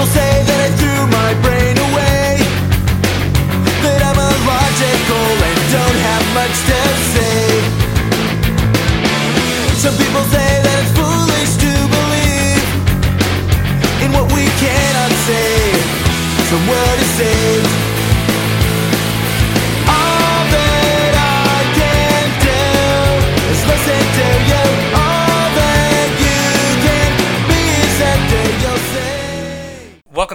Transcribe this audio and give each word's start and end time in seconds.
People 0.00 0.12
say 0.14 0.49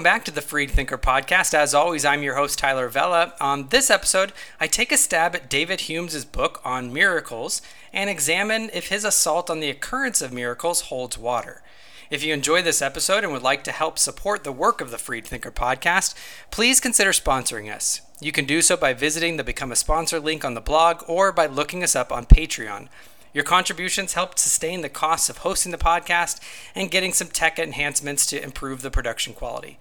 back 0.05 0.23
to 0.23 0.29
the 0.29 0.39
Freed 0.39 0.69
Thinker 0.69 0.99
podcast. 0.99 1.55
As 1.55 1.73
always, 1.73 2.05
I'm 2.05 2.21
your 2.21 2.35
host, 2.35 2.59
Tyler 2.59 2.87
Vella. 2.89 3.33
On 3.41 3.69
this 3.69 3.89
episode, 3.89 4.33
I 4.59 4.67
take 4.67 4.91
a 4.91 4.97
stab 4.97 5.35
at 5.35 5.49
David 5.49 5.81
Hume's 5.81 6.23
book 6.25 6.61
on 6.63 6.93
miracles 6.93 7.59
and 7.91 8.07
examine 8.07 8.69
if 8.71 8.89
his 8.89 9.03
assault 9.03 9.49
on 9.49 9.61
the 9.61 9.69
occurrence 9.71 10.21
of 10.21 10.31
miracles 10.31 10.81
holds 10.81 11.17
water. 11.17 11.63
If 12.11 12.23
you 12.23 12.35
enjoy 12.35 12.61
this 12.61 12.83
episode 12.83 13.23
and 13.23 13.33
would 13.33 13.41
like 13.41 13.63
to 13.63 13.71
help 13.71 13.97
support 13.97 14.43
the 14.43 14.51
work 14.51 14.79
of 14.79 14.91
the 14.91 14.99
Freed 14.99 15.25
Thinker 15.25 15.49
podcast, 15.49 16.13
please 16.51 16.79
consider 16.79 17.09
sponsoring 17.09 17.73
us. 17.73 18.01
You 18.21 18.31
can 18.31 18.45
do 18.45 18.61
so 18.61 18.77
by 18.77 18.93
visiting 18.93 19.37
the 19.37 19.43
Become 19.43 19.71
a 19.71 19.75
Sponsor 19.75 20.19
link 20.19 20.45
on 20.45 20.53
the 20.53 20.61
blog 20.61 21.03
or 21.07 21.31
by 21.31 21.47
looking 21.47 21.81
us 21.83 21.95
up 21.95 22.11
on 22.11 22.27
Patreon. 22.27 22.89
Your 23.33 23.43
contributions 23.43 24.13
help 24.13 24.37
sustain 24.37 24.81
the 24.81 24.87
costs 24.87 25.31
of 25.31 25.39
hosting 25.39 25.71
the 25.71 25.79
podcast 25.79 26.39
and 26.75 26.91
getting 26.91 27.11
some 27.11 27.29
tech 27.29 27.57
enhancements 27.57 28.27
to 28.27 28.43
improve 28.43 28.83
the 28.83 28.91
production 28.91 29.33
quality. 29.33 29.79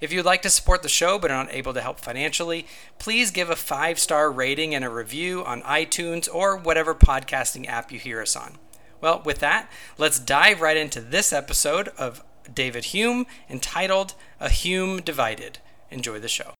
If 0.00 0.12
you'd 0.12 0.24
like 0.24 0.42
to 0.42 0.50
support 0.50 0.82
the 0.82 0.88
show 0.88 1.18
but 1.18 1.30
are 1.30 1.44
not 1.44 1.52
able 1.52 1.74
to 1.74 1.80
help 1.80 2.00
financially, 2.00 2.66
please 2.98 3.30
give 3.30 3.50
a 3.50 3.56
five 3.56 3.98
star 3.98 4.30
rating 4.30 4.74
and 4.74 4.84
a 4.84 4.90
review 4.90 5.44
on 5.44 5.62
iTunes 5.62 6.28
or 6.32 6.56
whatever 6.56 6.94
podcasting 6.94 7.66
app 7.66 7.90
you 7.92 7.98
hear 7.98 8.20
us 8.20 8.36
on. 8.36 8.58
Well, 9.00 9.22
with 9.24 9.40
that, 9.40 9.70
let's 9.98 10.18
dive 10.18 10.60
right 10.60 10.76
into 10.76 11.00
this 11.00 11.32
episode 11.32 11.88
of 11.98 12.22
David 12.52 12.86
Hume 12.86 13.26
entitled 13.48 14.14
A 14.40 14.48
Hume 14.48 15.00
Divided. 15.00 15.58
Enjoy 15.90 16.18
the 16.18 16.28
show. 16.28 16.54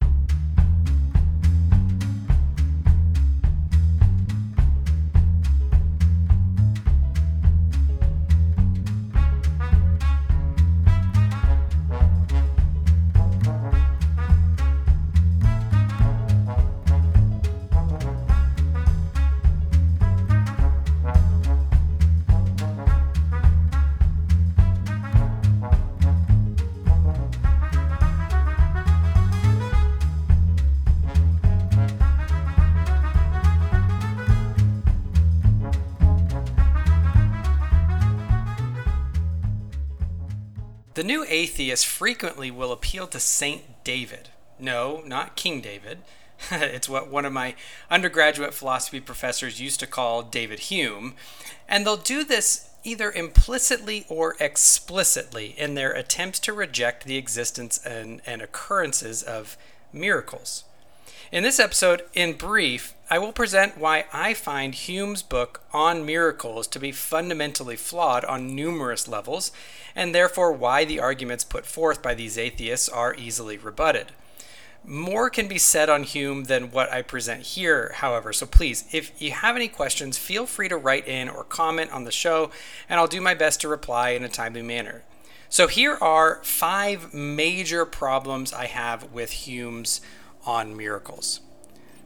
New 41.07 41.25
atheist 41.29 41.87
frequently 41.87 42.51
will 42.51 42.73
appeal 42.73 43.07
to 43.07 43.21
Saint 43.21 43.85
David. 43.85 44.31
No, 44.59 45.03
not 45.07 45.37
King 45.37 45.61
David. 45.61 45.98
it's 46.51 46.89
what 46.89 47.11
one 47.11 47.25
of 47.25 47.33
my 47.33 47.55
undergraduate 47.91 48.53
philosophy 48.53 49.01
professors 49.01 49.61
used 49.61 49.80
to 49.80 49.86
call 49.86 50.23
David 50.23 50.58
Hume. 50.61 51.14
And 51.69 51.86
they'll 51.86 51.97
do 51.97 52.25
this 52.25 52.70
either 52.85 53.11
implicitly 53.11 54.05
or 54.08 54.36
explicitly 54.39 55.55
in 55.57 55.75
their 55.75 55.91
attempts 55.91 56.39
to 56.41 56.53
reject 56.53 57.05
the 57.05 57.17
existence 57.17 57.85
and, 57.85 58.20
and 58.27 58.42
occurrences 58.42 59.23
of 59.23 59.57
miracles. 59.92 60.64
In 61.33 61.42
this 61.42 61.59
episode, 61.59 62.05
in 62.14 62.35
brief, 62.35 62.95
I 63.11 63.19
will 63.19 63.33
present 63.33 63.77
why 63.77 64.05
I 64.13 64.33
find 64.33 64.73
Hume's 64.73 65.23
book 65.25 65.61
on 65.73 66.07
miracles 66.07 66.69
to 66.69 66.79
be 66.79 66.92
fundamentally 66.92 67.75
flawed 67.75 68.25
on 68.25 68.55
numerous 68.55 69.09
levels, 69.09 69.51
and 69.97 70.15
therefore 70.15 70.53
why 70.53 70.85
the 70.85 71.01
arguments 71.01 71.42
put 71.42 71.67
forth 71.67 72.01
by 72.01 72.15
these 72.15 72.39
atheists 72.39 72.89
are 72.89 73.17
easily 73.17 73.59
rebutted. 73.59 74.13
More 74.85 75.29
can 75.29 75.48
be 75.48 75.59
said 75.59 75.91
on 75.91 76.05
Hume 76.05 76.45
than 76.45 76.70
what 76.70 76.92
I 76.92 77.03
present 77.03 77.42
here, 77.42 77.91
however, 77.97 78.33
so 78.33 78.47
please, 78.47 78.85
if 78.92 79.11
you 79.20 79.33
have 79.33 79.57
any 79.57 79.67
questions, 79.67 80.17
feel 80.17 80.47
free 80.47 80.69
to 80.69 80.77
write 80.77 81.09
in 81.09 81.29
or 81.29 81.42
comment 81.42 81.91
on 81.91 82.05
the 82.05 82.13
show, 82.13 82.53
and 82.89 83.01
I'll 83.01 83.09
do 83.09 83.20
my 83.20 83.35
best 83.35 83.61
to 83.63 83.69
reply 83.69 84.11
in 84.11 84.23
a 84.23 84.29
timely 84.29 84.63
manner. 84.63 85.03
So, 85.48 85.67
here 85.67 85.97
are 86.01 86.41
five 86.45 87.13
major 87.15 87.85
problems 87.85 88.53
I 88.53 88.67
have 88.67 89.13
with 89.13 89.31
Hume's 89.31 90.01
on 90.46 90.77
miracles. 90.77 91.40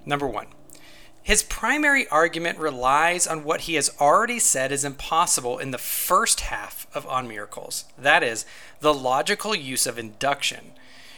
Number 0.04 0.26
one, 0.26 0.46
his 1.22 1.42
primary 1.42 2.08
argument 2.08 2.58
relies 2.58 3.26
on 3.26 3.44
what 3.44 3.62
he 3.62 3.74
has 3.74 3.90
already 4.00 4.38
said 4.38 4.72
is 4.72 4.84
impossible 4.84 5.58
in 5.58 5.70
the 5.70 5.78
first 5.78 6.40
half 6.40 6.86
of 6.94 7.06
On 7.06 7.28
Miracles 7.28 7.84
that 7.98 8.22
is, 8.22 8.46
the 8.80 8.94
logical 8.94 9.54
use 9.54 9.86
of 9.86 9.98
induction. 9.98 10.72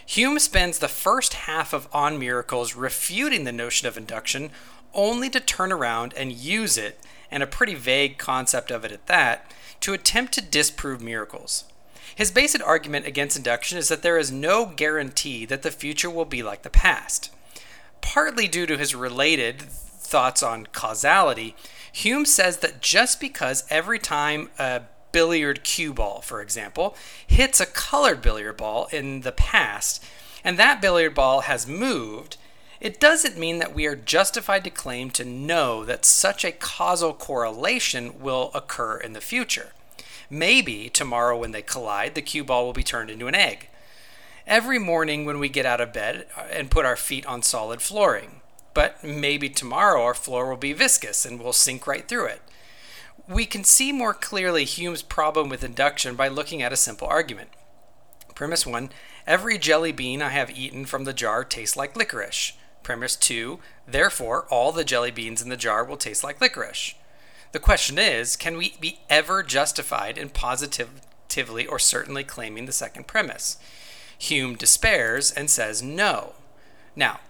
Hume 0.05 0.38
spends 0.41 0.78
the 0.78 0.88
first 0.88 1.34
half 1.34 1.72
of 1.72 1.88
On 1.93 2.19
Miracles 2.19 2.75
refuting 2.75 3.44
the 3.44 3.53
notion 3.53 3.87
of 3.87 3.97
induction, 3.97 4.50
only 4.93 5.31
to 5.31 5.41
turn 5.41 5.72
around 5.72 6.12
and 6.16 6.32
use 6.32 6.77
it, 6.77 6.99
and 7.31 7.43
a 7.43 7.47
pretty 7.47 7.75
vague 7.75 8.19
concept 8.19 8.71
of 8.71 8.84
it 8.84 8.93
at 8.93 9.06
that, 9.06 9.50
to 9.81 9.93
attempt 9.93 10.32
to 10.34 10.43
disprove 10.43 11.00
miracles. 11.00 11.65
His 12.15 12.31
basic 12.31 12.67
argument 12.67 13.06
against 13.06 13.37
induction 13.37 13.78
is 13.78 13.89
that 13.89 14.03
there 14.03 14.19
is 14.19 14.31
no 14.31 14.67
guarantee 14.67 15.45
that 15.47 15.62
the 15.62 15.71
future 15.71 16.11
will 16.11 16.25
be 16.25 16.43
like 16.43 16.62
the 16.62 16.71
past. 16.71 17.31
Partly 18.00 18.49
due 18.49 18.67
to 18.67 18.77
his 18.77 18.95
related 18.95 19.62
thoughts 19.62 20.43
on 20.43 20.67
causality, 20.67 21.55
Hume 21.93 22.27
says 22.27 22.59
that 22.59 22.81
just 22.81 23.21
because 23.21 23.65
every 23.71 23.99
time 23.99 24.50
a 24.59 24.83
billiard 25.12 25.62
cue 25.62 25.93
ball, 25.93 26.21
for 26.21 26.41
example, 26.41 26.97
hits 27.27 27.61
a 27.61 27.67
colored 27.67 28.23
billiard 28.23 28.56
ball 28.56 28.89
in 28.93 29.21
the 29.21 29.33
past, 29.33 30.05
and 30.43 30.59
that 30.59 30.81
billiard 30.81 31.15
ball 31.15 31.43
has 31.43 31.67
moved, 31.67 32.37
it 32.81 32.99
doesn't 32.99 33.39
mean 33.39 33.59
that 33.59 33.75
we 33.75 33.87
are 33.87 33.94
justified 33.94 34.65
to 34.65 34.71
claim 34.71 35.11
to 35.11 35.25
know 35.25 35.84
that 35.84 36.05
such 36.05 36.44
a 36.44 36.50
causal 36.50 37.12
correlation 37.12 38.19
will 38.19 38.50
occur 38.55 38.97
in 38.97 39.12
the 39.12 39.21
future. 39.21 39.73
Maybe 40.32 40.88
tomorrow, 40.88 41.37
when 41.37 41.53
they 41.53 41.60
collide, 41.60 42.15
the 42.15 42.22
cue 42.22 42.43
ball 42.43 42.65
will 42.65 42.72
be 42.72 42.82
turned 42.82 43.10
into 43.10 43.26
an 43.26 43.34
egg. 43.34 43.69
Every 44.47 44.78
morning, 44.78 45.26
when 45.26 45.38
we 45.38 45.50
get 45.50 45.66
out 45.66 45.82
of 45.82 45.93
bed 45.93 46.26
uh, 46.34 46.44
and 46.50 46.70
put 46.70 46.87
our 46.87 46.97
feet 46.97 47.26
on 47.26 47.43
solid 47.43 47.82
flooring, 47.82 48.41
but 48.72 49.04
maybe 49.04 49.50
tomorrow 49.50 50.03
our 50.03 50.15
floor 50.15 50.48
will 50.48 50.56
be 50.56 50.72
viscous 50.72 51.26
and 51.26 51.38
we'll 51.38 51.53
sink 51.53 51.87
right 51.87 52.09
through 52.09 52.28
it. 52.28 52.41
We 53.28 53.44
can 53.44 53.62
see 53.62 53.93
more 53.93 54.15
clearly 54.15 54.65
Hume's 54.65 55.03
problem 55.03 55.50
with 55.50 55.62
induction 55.62 56.16
by 56.16 56.28
looking 56.28 56.62
at 56.62 56.72
a 56.72 56.76
simple 56.76 57.09
argument. 57.09 57.50
Premise 58.34 58.64
1 58.64 58.88
Every 59.26 59.59
jelly 59.59 59.93
bean 59.93 60.22
I 60.22 60.31
have 60.31 60.50
eaten 60.50 60.87
from 60.87 61.04
the 61.04 61.12
jar 61.12 61.44
tastes 61.44 61.76
like 61.76 61.94
licorice. 61.94 62.54
Premise 62.82 63.16
2 63.16 63.59
Therefore, 63.87 64.47
all 64.49 64.72
the 64.72 64.82
jelly 64.82 65.10
beans 65.10 65.43
in 65.43 65.50
the 65.50 65.59
jar 65.59 65.84
will 65.84 65.99
taste 65.99 66.25
like 66.25 66.41
licorice. 66.41 66.94
The 67.53 67.61
question 67.61 67.99
is 67.99 68.37
can 68.37 68.57
we 68.57 68.75
be 68.81 69.01
ever 69.09 69.43
justified 69.43 70.19
in 70.19 70.31
positively 70.31 71.67
or 71.67 71.79
certainly 71.79 72.25
claiming 72.25 72.67
the 72.67 72.73
second 72.73 73.06
premise? 73.06 73.59
Hume 74.19 74.56
despairs 74.56 75.31
and 75.31 75.50
says 75.50 75.82
no. 75.82 76.35
Now, 76.97 77.21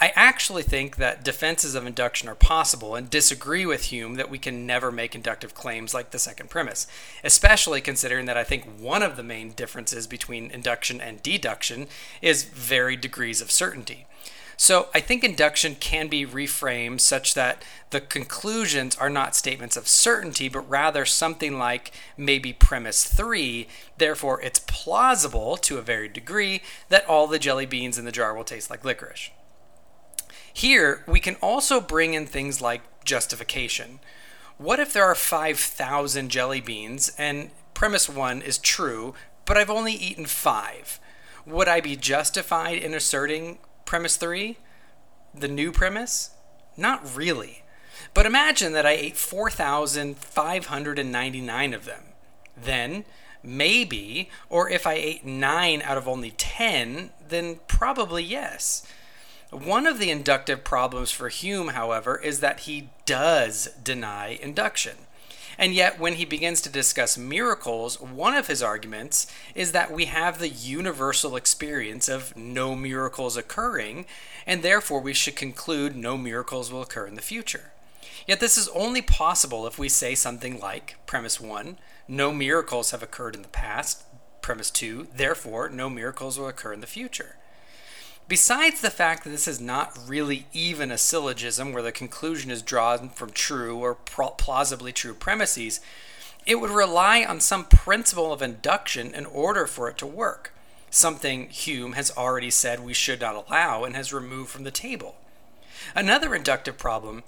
I 0.00 0.12
actually 0.14 0.62
think 0.62 0.96
that 0.96 1.24
defenses 1.24 1.74
of 1.74 1.84
induction 1.84 2.28
are 2.28 2.36
possible 2.36 2.94
and 2.94 3.10
disagree 3.10 3.66
with 3.66 3.84
Hume 3.86 4.14
that 4.14 4.30
we 4.30 4.38
can 4.38 4.64
never 4.64 4.92
make 4.92 5.16
inductive 5.16 5.54
claims 5.54 5.92
like 5.92 6.12
the 6.12 6.20
second 6.20 6.50
premise, 6.50 6.86
especially 7.24 7.80
considering 7.80 8.26
that 8.26 8.36
I 8.36 8.44
think 8.44 8.64
one 8.78 9.02
of 9.02 9.16
the 9.16 9.24
main 9.24 9.50
differences 9.50 10.06
between 10.06 10.52
induction 10.52 11.00
and 11.00 11.20
deduction 11.20 11.88
is 12.22 12.44
varied 12.44 13.00
degrees 13.00 13.40
of 13.40 13.50
certainty. 13.50 14.06
So 14.60 14.88
I 14.92 14.98
think 14.98 15.22
induction 15.22 15.76
can 15.76 16.08
be 16.08 16.26
reframed 16.26 17.00
such 17.00 17.34
that 17.34 17.62
the 17.90 18.00
conclusions 18.00 18.96
are 18.96 19.08
not 19.08 19.36
statements 19.36 19.76
of 19.76 19.86
certainty, 19.86 20.48
but 20.48 20.68
rather 20.68 21.04
something 21.04 21.60
like 21.60 21.92
maybe 22.16 22.52
premise 22.52 23.04
three. 23.04 23.68
Therefore, 23.98 24.42
it's 24.42 24.58
plausible 24.58 25.56
to 25.58 25.78
a 25.78 25.82
varied 25.82 26.12
degree 26.12 26.60
that 26.88 27.08
all 27.08 27.28
the 27.28 27.38
jelly 27.38 27.66
beans 27.66 27.98
in 27.98 28.04
the 28.04 28.10
jar 28.10 28.34
will 28.34 28.42
taste 28.42 28.68
like 28.68 28.84
licorice. 28.84 29.30
Here, 30.52 31.04
we 31.06 31.20
can 31.20 31.36
also 31.36 31.80
bring 31.80 32.14
in 32.14 32.26
things 32.26 32.60
like 32.60 32.82
justification. 33.04 34.00
What 34.56 34.80
if 34.80 34.92
there 34.92 35.04
are 35.04 35.14
5,000 35.14 36.30
jelly 36.30 36.60
beans 36.60 37.12
and 37.16 37.52
premise 37.74 38.08
one 38.08 38.42
is 38.42 38.58
true, 38.58 39.14
but 39.44 39.56
I've 39.56 39.70
only 39.70 39.92
eaten 39.92 40.26
five? 40.26 40.98
would 41.48 41.68
I 41.68 41.80
be 41.80 41.96
justified 41.96 42.78
in 42.78 42.94
asserting 42.94 43.58
premise 43.88 44.16
three, 44.18 44.58
the 45.34 45.48
new 45.48 45.72
premise? 45.72 46.32
Not 46.76 47.16
really. 47.16 47.62
But 48.12 48.26
imagine 48.26 48.74
that 48.74 48.84
I 48.84 48.90
ate 48.90 49.16
4,599 49.16 51.74
of 51.74 51.86
them. 51.86 52.02
Then, 52.54 53.06
maybe, 53.42 54.28
or 54.50 54.68
if 54.68 54.86
I 54.86 54.92
ate 54.92 55.24
9 55.24 55.80
out 55.80 55.96
of 55.96 56.06
only 56.06 56.32
10, 56.32 57.12
then 57.26 57.60
probably 57.66 58.22
yes. 58.22 58.86
One 59.50 59.86
of 59.86 59.98
the 59.98 60.10
inductive 60.10 60.64
problems 60.64 61.10
for 61.10 61.30
Hume, 61.30 61.68
however, 61.68 62.18
is 62.18 62.40
that 62.40 62.60
he 62.60 62.90
does 63.06 63.70
deny 63.82 64.38
induction. 64.42 64.96
And 65.58 65.74
yet, 65.74 65.98
when 65.98 66.14
he 66.14 66.24
begins 66.24 66.60
to 66.62 66.70
discuss 66.70 67.18
miracles, 67.18 68.00
one 68.00 68.34
of 68.34 68.46
his 68.46 68.62
arguments 68.62 69.26
is 69.56 69.72
that 69.72 69.90
we 69.90 70.04
have 70.04 70.38
the 70.38 70.48
universal 70.48 71.34
experience 71.34 72.08
of 72.08 72.36
no 72.36 72.76
miracles 72.76 73.36
occurring, 73.36 74.06
and 74.46 74.62
therefore 74.62 75.00
we 75.00 75.12
should 75.12 75.34
conclude 75.34 75.96
no 75.96 76.16
miracles 76.16 76.70
will 76.70 76.82
occur 76.82 77.08
in 77.08 77.16
the 77.16 77.20
future. 77.20 77.72
Yet, 78.26 78.38
this 78.38 78.56
is 78.56 78.68
only 78.68 79.02
possible 79.02 79.66
if 79.66 79.78
we 79.78 79.88
say 79.88 80.14
something 80.14 80.60
like 80.60 80.96
premise 81.06 81.40
one, 81.40 81.78
no 82.06 82.32
miracles 82.32 82.92
have 82.92 83.02
occurred 83.02 83.34
in 83.34 83.42
the 83.42 83.48
past, 83.48 84.04
premise 84.42 84.70
two, 84.70 85.08
therefore 85.14 85.68
no 85.68 85.90
miracles 85.90 86.38
will 86.38 86.46
occur 86.46 86.72
in 86.72 86.80
the 86.80 86.86
future. 86.86 87.36
Besides 88.28 88.82
the 88.82 88.90
fact 88.90 89.24
that 89.24 89.30
this 89.30 89.48
is 89.48 89.58
not 89.58 89.98
really 90.06 90.46
even 90.52 90.90
a 90.90 90.98
syllogism 90.98 91.72
where 91.72 91.82
the 91.82 91.90
conclusion 91.90 92.50
is 92.50 92.60
drawn 92.60 93.08
from 93.08 93.30
true 93.30 93.78
or 93.78 93.94
plausibly 93.94 94.92
true 94.92 95.14
premises, 95.14 95.80
it 96.44 96.60
would 96.60 96.70
rely 96.70 97.24
on 97.24 97.40
some 97.40 97.64
principle 97.64 98.30
of 98.30 98.42
induction 98.42 99.14
in 99.14 99.24
order 99.24 99.66
for 99.66 99.88
it 99.88 99.96
to 99.98 100.06
work, 100.06 100.52
something 100.90 101.48
Hume 101.48 101.92
has 101.92 102.10
already 102.18 102.50
said 102.50 102.80
we 102.80 102.92
should 102.92 103.22
not 103.22 103.46
allow 103.46 103.84
and 103.84 103.96
has 103.96 104.12
removed 104.12 104.50
from 104.50 104.64
the 104.64 104.70
table. 104.70 105.16
Another 105.94 106.34
inductive 106.34 106.76
problem 106.76 107.22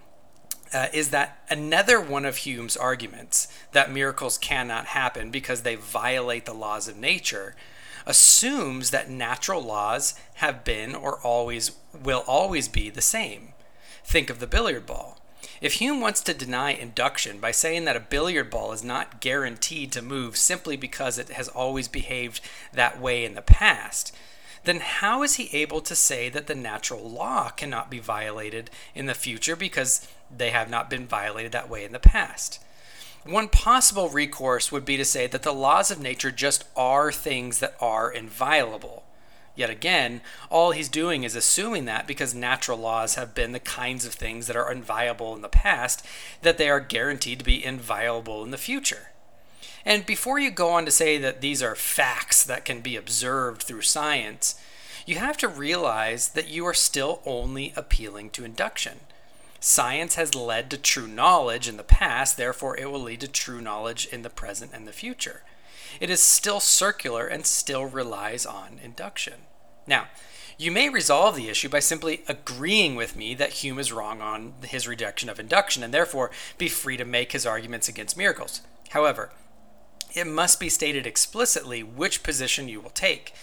uh, 0.73 0.88
is 0.93 1.08
that 1.11 1.43
another 1.49 1.99
one 1.99 2.26
of 2.26 2.38
Hume's 2.38 2.76
arguments 2.76 3.49
that 3.73 3.91
miracles 3.91 4.37
cannot 4.37 4.87
happen 4.87 5.31
because 5.31 5.62
they 5.62 5.76
violate 5.76 6.44
the 6.44 6.52
laws 6.52 6.88
of 6.88 6.97
nature 6.97 7.56
assumes 8.06 8.91
that 8.91 9.11
natural 9.11 9.62
laws 9.62 10.14
have 10.35 10.64
been 10.64 10.94
or 10.94 11.19
always 11.20 11.73
will 11.93 12.25
always 12.26 12.69
be 12.69 12.91
the 12.91 13.00
same. 13.00 13.52
Think 14.05 14.31
of 14.31 14.41
the 14.41 14.47
billiard 14.47 14.87
ball. 14.87 15.19
If 15.61 15.75
Hume 15.75 16.00
wants 16.00 16.23
to 16.23 16.35
deny 16.35 16.73
induction 16.73 17.38
by 17.38 17.50
saying 17.50 17.85
that 17.85 17.97
a 17.97 18.00
billiard 18.00 18.50
ball 18.50 18.73
is 18.73 18.82
not 18.82 19.20
guaranteed 19.20 19.93
to 19.93 20.02
move 20.02 20.37
simply 20.37 20.76
because 20.76 21.19
it 21.19 21.31
has 21.31 21.49
always 21.49 21.88
behaved 21.88 22.41
that 22.73 23.00
way 23.00 23.25
in 23.25 23.35
the 23.35 23.43
past, 23.43 24.14
then 24.64 24.81
how 24.81 25.23
is 25.23 25.37
he 25.37 25.55
able 25.56 25.81
to 25.82 25.94
say 25.94 26.29
that 26.29 26.47
the 26.47 26.55
natural 26.55 27.08
law 27.08 27.50
cannot 27.50 27.91
be 27.91 27.99
violated 27.99 28.70
in 28.94 29.06
the 29.06 29.14
future 29.14 29.56
because 29.56 30.06
they 30.35 30.50
have 30.50 30.70
not 30.70 30.91
been 30.91 31.06
violated 31.06 31.52
that 31.52 31.69
way 31.69 31.85
in 31.85 31.93
the 31.93 31.99
past? 31.99 32.62
One 33.25 33.49
possible 33.49 34.09
recourse 34.09 34.73
would 34.73 34.85
be 34.85 34.97
to 34.97 35.05
say 35.05 35.27
that 35.27 35.43
the 35.43 35.53
laws 35.53 35.91
of 35.91 36.01
nature 36.01 36.31
just 36.31 36.65
are 36.75 37.13
things 37.13 37.59
that 37.59 37.77
are 37.81 38.11
inviolable. 38.11 39.05
Yet 39.55 39.69
again, 39.69 40.23
all 40.49 40.71
he's 40.71 40.89
doing 40.89 41.23
is 41.23 41.35
assuming 41.35 41.85
that 41.85 42.07
because 42.07 42.35
natural 42.35 42.79
laws 42.79 43.17
have 43.17 43.35
been 43.35 43.53
the 43.53 43.61
kinds 43.61 44.07
of 44.07 44.15
things 44.15 44.47
that 44.47 44.57
are 44.57 44.73
inviolable 44.73 45.35
in 45.35 45.43
the 45.43 45.49
past, 45.49 46.05
that 46.41 46.57
they 46.57 46.71
are 46.71 46.81
guaranteed 46.81 47.41
to 47.41 47.45
be 47.45 47.63
inviolable 47.63 48.43
in 48.43 48.53
the 48.53 48.57
future. 48.57 49.11
And 49.85 50.07
before 50.07 50.39
you 50.39 50.51
go 50.51 50.71
on 50.71 50.87
to 50.87 50.91
say 50.91 51.19
that 51.19 51.43
these 51.43 51.63
are 51.63 51.75
facts 51.75 52.43
that 52.45 52.65
can 52.65 52.81
be 52.81 52.97
observed 52.97 53.63
through 53.63 53.83
science, 53.83 54.59
you 55.05 55.17
have 55.17 55.37
to 55.39 55.49
realize 55.49 56.29
that 56.31 56.49
you 56.49 56.65
are 56.67 56.75
still 56.75 57.21
only 57.27 57.73
appealing 57.77 58.31
to 58.31 58.45
induction. 58.45 59.01
Science 59.61 60.15
has 60.15 60.35
led 60.35 60.71
to 60.71 60.79
true 60.79 61.07
knowledge 61.07 61.69
in 61.69 61.77
the 61.77 61.85
past, 61.85 62.39
therefore, 62.39 62.77
it 62.79 62.91
will 62.91 63.03
lead 63.03 63.21
to 63.21 63.29
true 63.29 63.61
knowledge 63.61 64.07
in 64.07 64.23
the 64.23 64.31
present 64.31 64.73
and 64.73 64.89
the 64.89 64.93
future. 64.93 65.43
It 66.01 66.09
is 66.09 66.23
still 66.23 66.61
circular 66.61 67.27
and 67.27 67.45
still 67.45 67.85
relies 67.85 68.47
on 68.47 68.81
induction. 68.83 69.35
Now, 69.87 70.09
you 70.57 70.71
may 70.71 70.89
resolve 70.89 71.37
the 71.37 71.49
issue 71.49 71.69
by 71.69 71.81
simply 71.81 72.23
agreeing 72.29 72.95
with 72.95 73.17
me 73.17 73.35
that 73.35 73.65
Hume 73.65 73.79
is 73.79 73.93
wrong 73.93 74.23
on 74.23 74.55
his 74.65 74.89
rejection 74.89 75.29
of 75.29 75.39
induction 75.39 75.83
and 75.83 75.93
therefore 75.93 76.31
be 76.59 76.69
free 76.69 76.97
to 76.97 77.05
make 77.05 77.33
his 77.33 77.47
arguments 77.47 77.89
against 77.89 78.17
miracles. 78.17 78.62
However, 78.91 79.31
it 80.15 80.27
must 80.27 80.59
be 80.59 80.69
stated 80.69 81.07
explicitly 81.07 81.83
which 81.83 82.23
position 82.23 82.69
you 82.69 82.81
will 82.81 82.91
take. 82.91 83.35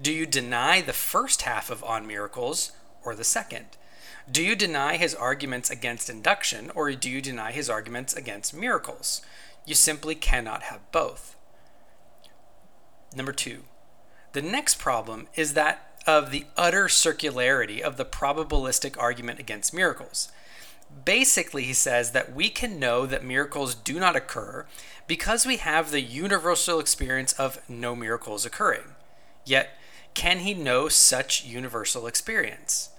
Do 0.00 0.12
you 0.12 0.26
deny 0.26 0.80
the 0.80 0.92
first 0.92 1.42
half 1.42 1.70
of 1.70 1.84
On 1.84 2.06
Miracles 2.06 2.72
or 3.04 3.14
the 3.14 3.24
second? 3.24 3.66
Do 4.30 4.42
you 4.42 4.56
deny 4.56 4.96
his 4.96 5.14
arguments 5.14 5.70
against 5.70 6.10
induction 6.10 6.70
or 6.74 6.90
do 6.92 7.08
you 7.08 7.22
deny 7.22 7.52
his 7.52 7.70
arguments 7.70 8.12
against 8.12 8.54
miracles? 8.54 9.22
You 9.64 9.74
simply 9.76 10.16
cannot 10.16 10.64
have 10.64 10.80
both. 10.90 11.36
Number 13.14 13.32
two, 13.32 13.62
the 14.32 14.42
next 14.42 14.78
problem 14.78 15.28
is 15.36 15.54
that 15.54 16.00
of 16.08 16.30
the 16.30 16.44
utter 16.56 16.86
circularity 16.86 17.80
of 17.80 17.96
the 17.96 18.04
probabilistic 18.04 18.98
argument 18.98 19.38
against 19.38 19.72
miracles. 19.72 20.30
Basically, 21.04 21.64
he 21.64 21.72
says 21.72 22.12
that 22.12 22.34
we 22.34 22.48
can 22.48 22.78
know 22.78 23.06
that 23.06 23.24
miracles 23.24 23.74
do 23.74 23.98
not 23.98 24.16
occur 24.16 24.66
because 25.06 25.46
we 25.46 25.56
have 25.58 25.90
the 25.90 26.00
universal 26.00 26.80
experience 26.80 27.32
of 27.34 27.60
no 27.68 27.94
miracles 27.94 28.44
occurring. 28.44 28.94
Yet, 29.44 29.70
can 30.14 30.40
he 30.40 30.54
know 30.54 30.88
such 30.88 31.44
universal 31.44 32.06
experience? 32.06 32.90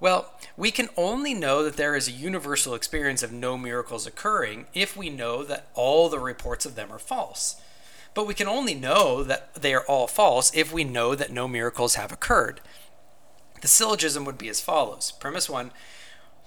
Well, 0.00 0.32
we 0.56 0.70
can 0.70 0.88
only 0.96 1.34
know 1.34 1.62
that 1.62 1.76
there 1.76 1.94
is 1.94 2.08
a 2.08 2.12
universal 2.12 2.74
experience 2.74 3.22
of 3.22 3.32
no 3.32 3.58
miracles 3.58 4.06
occurring 4.06 4.66
if 4.72 4.96
we 4.96 5.10
know 5.10 5.44
that 5.44 5.68
all 5.74 6.08
the 6.08 6.18
reports 6.18 6.64
of 6.64 6.74
them 6.74 6.90
are 6.90 6.98
false. 6.98 7.60
But 8.14 8.26
we 8.26 8.34
can 8.34 8.48
only 8.48 8.74
know 8.74 9.22
that 9.22 9.54
they 9.54 9.74
are 9.74 9.84
all 9.86 10.06
false 10.06 10.50
if 10.54 10.72
we 10.72 10.84
know 10.84 11.14
that 11.14 11.30
no 11.30 11.46
miracles 11.46 11.94
have 11.96 12.10
occurred. 12.10 12.60
The 13.60 13.68
syllogism 13.68 14.24
would 14.24 14.38
be 14.38 14.48
as 14.48 14.60
follows 14.60 15.12
Premise 15.12 15.50
one 15.50 15.70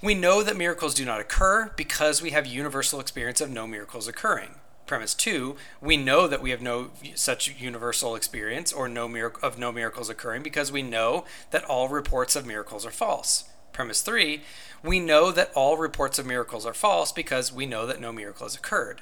we 0.02 0.14
know 0.14 0.44
that 0.44 0.58
miracles 0.58 0.94
do 0.94 1.06
not 1.06 1.22
occur 1.22 1.72
because 1.78 2.22
we 2.22 2.32
have 2.32 2.46
universal 2.46 3.00
experience 3.00 3.40
of 3.40 3.50
no 3.50 3.66
miracles 3.66 4.06
occurring. 4.06 4.56
Premise 4.86 5.16
two, 5.16 5.56
we 5.80 5.96
know 5.96 6.28
that 6.28 6.42
we 6.42 6.50
have 6.50 6.62
no 6.62 6.90
such 7.16 7.56
universal 7.58 8.14
experience 8.14 8.74
or 8.74 8.90
no 8.90 9.06
of 9.42 9.58
no 9.58 9.72
miracles 9.72 10.10
occurring 10.10 10.44
because 10.44 10.74
we 10.74 10.82
know 10.82 11.24
that 11.52 11.64
all 11.64 11.88
reports 11.88 12.36
of 12.36 12.46
miracles 12.46 12.86
are 12.86 12.92
false. 12.92 13.46
Premise 13.74 14.02
three, 14.02 14.42
we 14.84 15.00
know 15.00 15.32
that 15.32 15.52
all 15.56 15.78
reports 15.78 16.20
of 16.20 16.26
miracles 16.26 16.66
are 16.66 16.74
false 16.74 17.12
because 17.12 17.52
we 17.52 17.66
know 17.66 17.86
that 17.86 18.00
no 18.00 18.12
miracle 18.12 18.46
has 18.46 18.56
occurred. 18.56 19.02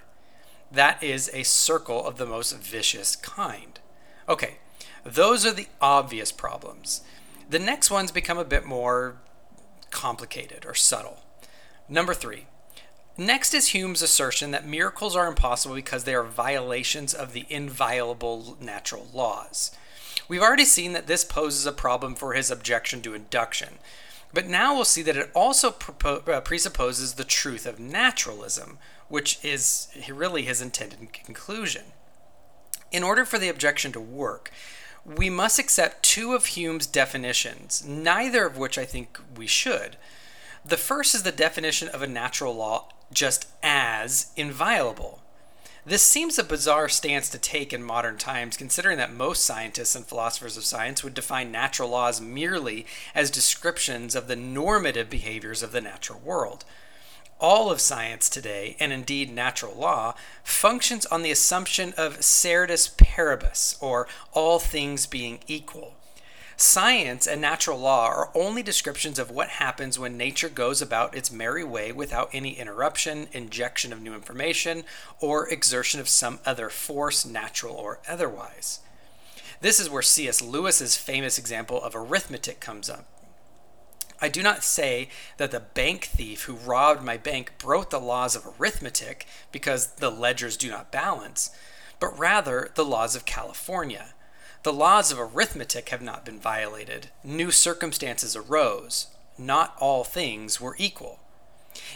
That 0.71 1.03
is 1.03 1.29
a 1.33 1.43
circle 1.43 2.05
of 2.05 2.17
the 2.17 2.25
most 2.25 2.57
vicious 2.57 3.15
kind. 3.17 3.79
Okay, 4.29 4.59
those 5.03 5.45
are 5.45 5.51
the 5.51 5.67
obvious 5.81 6.31
problems. 6.31 7.01
The 7.49 7.59
next 7.59 7.91
ones 7.91 8.11
become 8.11 8.37
a 8.37 8.45
bit 8.45 8.65
more 8.65 9.17
complicated 9.89 10.65
or 10.65 10.73
subtle. 10.73 11.19
Number 11.89 12.13
three. 12.13 12.45
Next 13.17 13.53
is 13.53 13.67
Hume's 13.67 14.01
assertion 14.01 14.51
that 14.51 14.65
miracles 14.65 15.17
are 15.17 15.27
impossible 15.27 15.75
because 15.75 16.05
they 16.05 16.15
are 16.15 16.23
violations 16.23 17.13
of 17.13 17.33
the 17.33 17.45
inviolable 17.49 18.57
natural 18.61 19.07
laws. 19.13 19.75
We've 20.29 20.41
already 20.41 20.63
seen 20.63 20.93
that 20.93 21.07
this 21.07 21.25
poses 21.25 21.65
a 21.65 21.73
problem 21.73 22.15
for 22.15 22.33
his 22.33 22.49
objection 22.49 23.01
to 23.01 23.13
induction, 23.13 23.79
but 24.33 24.47
now 24.47 24.73
we'll 24.73 24.85
see 24.85 25.01
that 25.03 25.17
it 25.17 25.29
also 25.33 25.75
uh, 26.03 26.41
presupposes 26.41 27.13
the 27.13 27.23
truth 27.23 27.65
of 27.65 27.79
naturalism, 27.79 28.77
which 29.07 29.43
is 29.43 29.89
really 30.09 30.43
his 30.43 30.61
intended 30.61 31.11
conclusion. 31.13 31.83
In 32.91 33.03
order 33.03 33.25
for 33.25 33.37
the 33.37 33.49
objection 33.49 33.91
to 33.93 33.99
work, 33.99 34.51
we 35.05 35.29
must 35.29 35.59
accept 35.59 36.03
two 36.03 36.33
of 36.33 36.47
Hume's 36.47 36.85
definitions, 36.85 37.83
neither 37.85 38.45
of 38.45 38.57
which 38.57 38.77
I 38.77 38.85
think 38.85 39.19
we 39.35 39.47
should. 39.47 39.97
The 40.63 40.77
first 40.77 41.15
is 41.15 41.23
the 41.23 41.31
definition 41.31 41.87
of 41.87 42.01
a 42.01 42.07
natural 42.07 42.55
law 42.55 42.89
just 43.11 43.47
as 43.63 44.31
inviolable. 44.35 45.20
This 45.85 46.03
seems 46.03 46.37
a 46.37 46.43
bizarre 46.43 46.89
stance 46.89 47.29
to 47.29 47.39
take 47.39 47.73
in 47.73 47.83
modern 47.83 48.17
times, 48.17 48.55
considering 48.55 48.97
that 48.99 49.13
most 49.13 49.43
scientists 49.43 49.95
and 49.95 50.05
philosophers 50.05 50.55
of 50.55 50.63
science 50.63 51.03
would 51.03 51.15
define 51.15 51.51
natural 51.51 51.89
laws 51.89 52.21
merely 52.21 52.85
as 53.15 53.31
descriptions 53.31 54.15
of 54.15 54.27
the 54.27 54.35
normative 54.35 55.09
behaviors 55.09 55.63
of 55.63 55.71
the 55.71 55.81
natural 55.81 56.19
world 56.19 56.65
all 57.41 57.71
of 57.71 57.81
science 57.81 58.29
today, 58.29 58.77
and 58.79 58.93
indeed 58.93 59.33
natural 59.33 59.75
law, 59.75 60.13
functions 60.43 61.07
on 61.07 61.23
the 61.23 61.31
assumption 61.31 61.91
of 61.97 62.23
ceteris 62.23 62.87
paribus, 62.87 63.75
or 63.81 64.07
all 64.31 64.59
things 64.59 65.07
being 65.07 65.39
equal. 65.47 65.95
Science 66.61 67.25
and 67.25 67.41
natural 67.41 67.79
law 67.79 68.05
are 68.05 68.29
only 68.35 68.61
descriptions 68.61 69.17
of 69.17 69.31
what 69.31 69.49
happens 69.49 69.97
when 69.97 70.15
nature 70.15 70.47
goes 70.47 70.79
about 70.79 71.17
its 71.17 71.31
merry 71.31 71.63
way 71.63 71.91
without 71.91 72.29
any 72.33 72.51
interruption, 72.51 73.27
injection 73.31 73.91
of 73.91 73.99
new 73.99 74.13
information, 74.13 74.83
or 75.19 75.49
exertion 75.49 75.99
of 75.99 76.07
some 76.07 76.39
other 76.45 76.69
force, 76.69 77.25
natural 77.25 77.73
or 77.73 77.99
otherwise. 78.07 78.79
This 79.61 79.79
is 79.79 79.89
where 79.89 80.03
C.S. 80.03 80.39
Lewis's 80.39 80.95
famous 80.95 81.39
example 81.39 81.81
of 81.81 81.95
arithmetic 81.95 82.59
comes 82.59 82.91
up. 82.91 83.07
I 84.21 84.29
do 84.29 84.43
not 84.43 84.63
say 84.63 85.09
that 85.37 85.49
the 85.49 85.61
bank 85.61 86.05
thief 86.05 86.43
who 86.43 86.53
robbed 86.53 87.03
my 87.03 87.17
bank 87.17 87.53
broke 87.57 87.89
the 87.89 87.99
laws 87.99 88.35
of 88.35 88.45
arithmetic 88.59 89.25
because 89.51 89.93
the 89.93 90.11
ledgers 90.11 90.57
do 90.57 90.69
not 90.69 90.91
balance, 90.91 91.49
but 91.99 92.17
rather 92.19 92.69
the 92.75 92.85
laws 92.85 93.15
of 93.15 93.25
California. 93.25 94.13
The 94.63 94.73
laws 94.73 95.11
of 95.11 95.19
arithmetic 95.19 95.89
have 95.89 96.03
not 96.03 96.23
been 96.23 96.39
violated. 96.39 97.09
New 97.23 97.49
circumstances 97.49 98.35
arose. 98.35 99.07
Not 99.37 99.75
all 99.79 100.03
things 100.03 100.61
were 100.61 100.75
equal. 100.77 101.19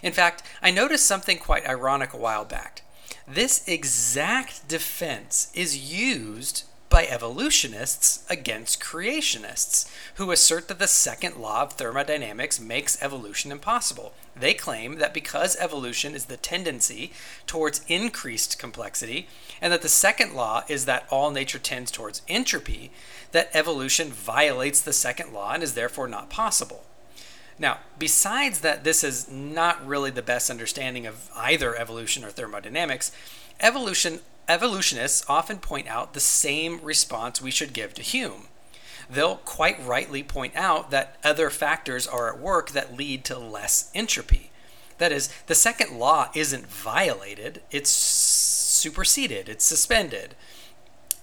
In 0.01 0.13
fact, 0.13 0.41
I 0.63 0.71
noticed 0.71 1.05
something 1.05 1.37
quite 1.37 1.67
ironic 1.67 2.13
a 2.13 2.17
while 2.17 2.45
back. 2.45 2.81
This 3.27 3.67
exact 3.67 4.67
defense 4.67 5.51
is 5.53 5.77
used 5.77 6.63
by 6.89 7.07
evolutionists 7.07 8.25
against 8.29 8.79
creationists, 8.79 9.91
who 10.15 10.31
assert 10.31 10.67
that 10.67 10.79
the 10.79 10.87
second 10.87 11.37
law 11.37 11.63
of 11.63 11.73
thermodynamics 11.73 12.59
makes 12.59 13.01
evolution 13.01 13.51
impossible. 13.51 14.13
They 14.35 14.53
claim 14.53 14.99
that 14.99 15.13
because 15.13 15.57
evolution 15.57 16.13
is 16.13 16.25
the 16.25 16.37
tendency 16.37 17.11
towards 17.47 17.83
increased 17.87 18.59
complexity, 18.59 19.27
and 19.61 19.73
that 19.73 19.81
the 19.81 19.89
second 19.89 20.35
law 20.35 20.63
is 20.67 20.85
that 20.85 21.07
all 21.09 21.31
nature 21.31 21.59
tends 21.59 21.91
towards 21.91 22.21
entropy, 22.27 22.91
that 23.31 23.49
evolution 23.53 24.09
violates 24.09 24.81
the 24.81 24.93
second 24.93 25.33
law 25.33 25.53
and 25.53 25.63
is 25.63 25.73
therefore 25.73 26.07
not 26.07 26.29
possible. 26.29 26.83
Now, 27.57 27.79
besides 27.97 28.59
that, 28.61 28.83
this 28.83 29.03
is 29.03 29.29
not 29.31 29.85
really 29.85 30.11
the 30.11 30.21
best 30.21 30.49
understanding 30.49 31.07
of 31.07 31.29
either 31.35 31.75
evolution 31.75 32.23
or 32.23 32.29
thermodynamics. 32.29 33.11
Evolution 33.59 34.19
evolutionists 34.47 35.25
often 35.27 35.57
point 35.57 35.87
out 35.87 36.13
the 36.13 36.19
same 36.19 36.79
response 36.81 37.41
we 37.41 37.51
should 37.51 37.73
give 37.73 37.93
to 37.95 38.01
Hume. 38.01 38.47
They'll 39.09 39.37
quite 39.37 39.83
rightly 39.85 40.23
point 40.23 40.55
out 40.55 40.91
that 40.91 41.17
other 41.23 41.49
factors 41.49 42.07
are 42.07 42.33
at 42.33 42.39
work 42.39 42.71
that 42.71 42.97
lead 42.97 43.23
to 43.25 43.37
less 43.37 43.91
entropy. 43.93 44.51
That 44.97 45.11
is, 45.11 45.29
the 45.47 45.55
second 45.55 45.97
law 45.99 46.29
isn't 46.33 46.67
violated, 46.67 47.61
it's 47.69 47.89
superseded, 47.89 49.49
it's 49.49 49.65
suspended. 49.65 50.35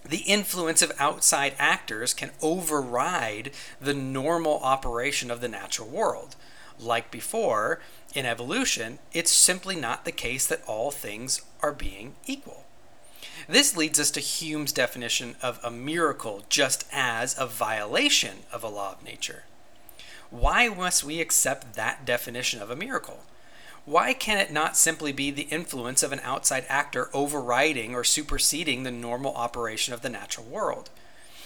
The 0.04 0.18
influence 0.18 0.82
of 0.82 0.92
outside 0.98 1.54
actors 1.58 2.12
can 2.12 2.32
override 2.42 3.52
the 3.80 3.94
normal 3.94 4.58
operation 4.60 5.30
of 5.30 5.40
the 5.40 5.48
natural 5.48 5.88
world. 5.88 6.36
Like 6.78 7.10
before, 7.10 7.80
in 8.14 8.26
evolution, 8.26 8.98
it's 9.12 9.30
simply 9.30 9.76
not 9.76 10.04
the 10.04 10.12
case 10.12 10.46
that 10.46 10.62
all 10.66 10.90
things 10.90 11.40
are 11.62 11.72
being 11.72 12.16
equal. 12.26 12.64
This 13.48 13.76
leads 13.76 13.98
us 13.98 14.10
to 14.12 14.20
Hume's 14.20 14.72
definition 14.72 15.36
of 15.42 15.58
a 15.62 15.70
miracle 15.70 16.44
just 16.48 16.86
as 16.92 17.36
a 17.38 17.46
violation 17.46 18.38
of 18.52 18.62
a 18.62 18.68
law 18.68 18.92
of 18.92 19.04
nature. 19.04 19.44
Why 20.30 20.68
must 20.68 21.04
we 21.04 21.20
accept 21.20 21.74
that 21.74 22.04
definition 22.04 22.62
of 22.62 22.70
a 22.70 22.76
miracle? 22.76 23.24
Why 23.84 24.12
can 24.12 24.38
it 24.38 24.52
not 24.52 24.76
simply 24.76 25.12
be 25.12 25.30
the 25.30 25.42
influence 25.42 26.02
of 26.02 26.12
an 26.12 26.20
outside 26.22 26.64
actor 26.68 27.10
overriding 27.12 27.94
or 27.94 28.04
superseding 28.04 28.82
the 28.82 28.92
normal 28.92 29.34
operation 29.34 29.92
of 29.92 30.02
the 30.02 30.08
natural 30.08 30.46
world? 30.46 30.88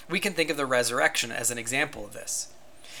We 0.09 0.19
can 0.19 0.33
think 0.33 0.49
of 0.49 0.57
the 0.57 0.65
resurrection 0.65 1.31
as 1.31 1.51
an 1.51 1.57
example 1.57 2.05
of 2.05 2.13
this. 2.13 2.49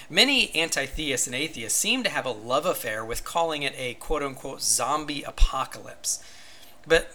Many 0.09 0.53
anti 0.55 0.85
theists 0.85 1.27
and 1.27 1.35
atheists 1.35 1.77
seem 1.77 2.03
to 2.03 2.09
have 2.09 2.25
a 2.25 2.31
love 2.31 2.65
affair 2.65 3.05
with 3.05 3.23
calling 3.23 3.63
it 3.63 3.75
a 3.77 3.93
quote 3.95 4.23
unquote 4.23 4.61
zombie 4.61 5.23
apocalypse. 5.23 6.23
But 6.87 7.11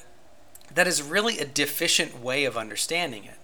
that 0.74 0.86
is 0.86 1.02
really 1.02 1.38
a 1.38 1.44
deficient 1.44 2.20
way 2.20 2.44
of 2.44 2.56
understanding 2.56 3.24
it. 3.24 3.38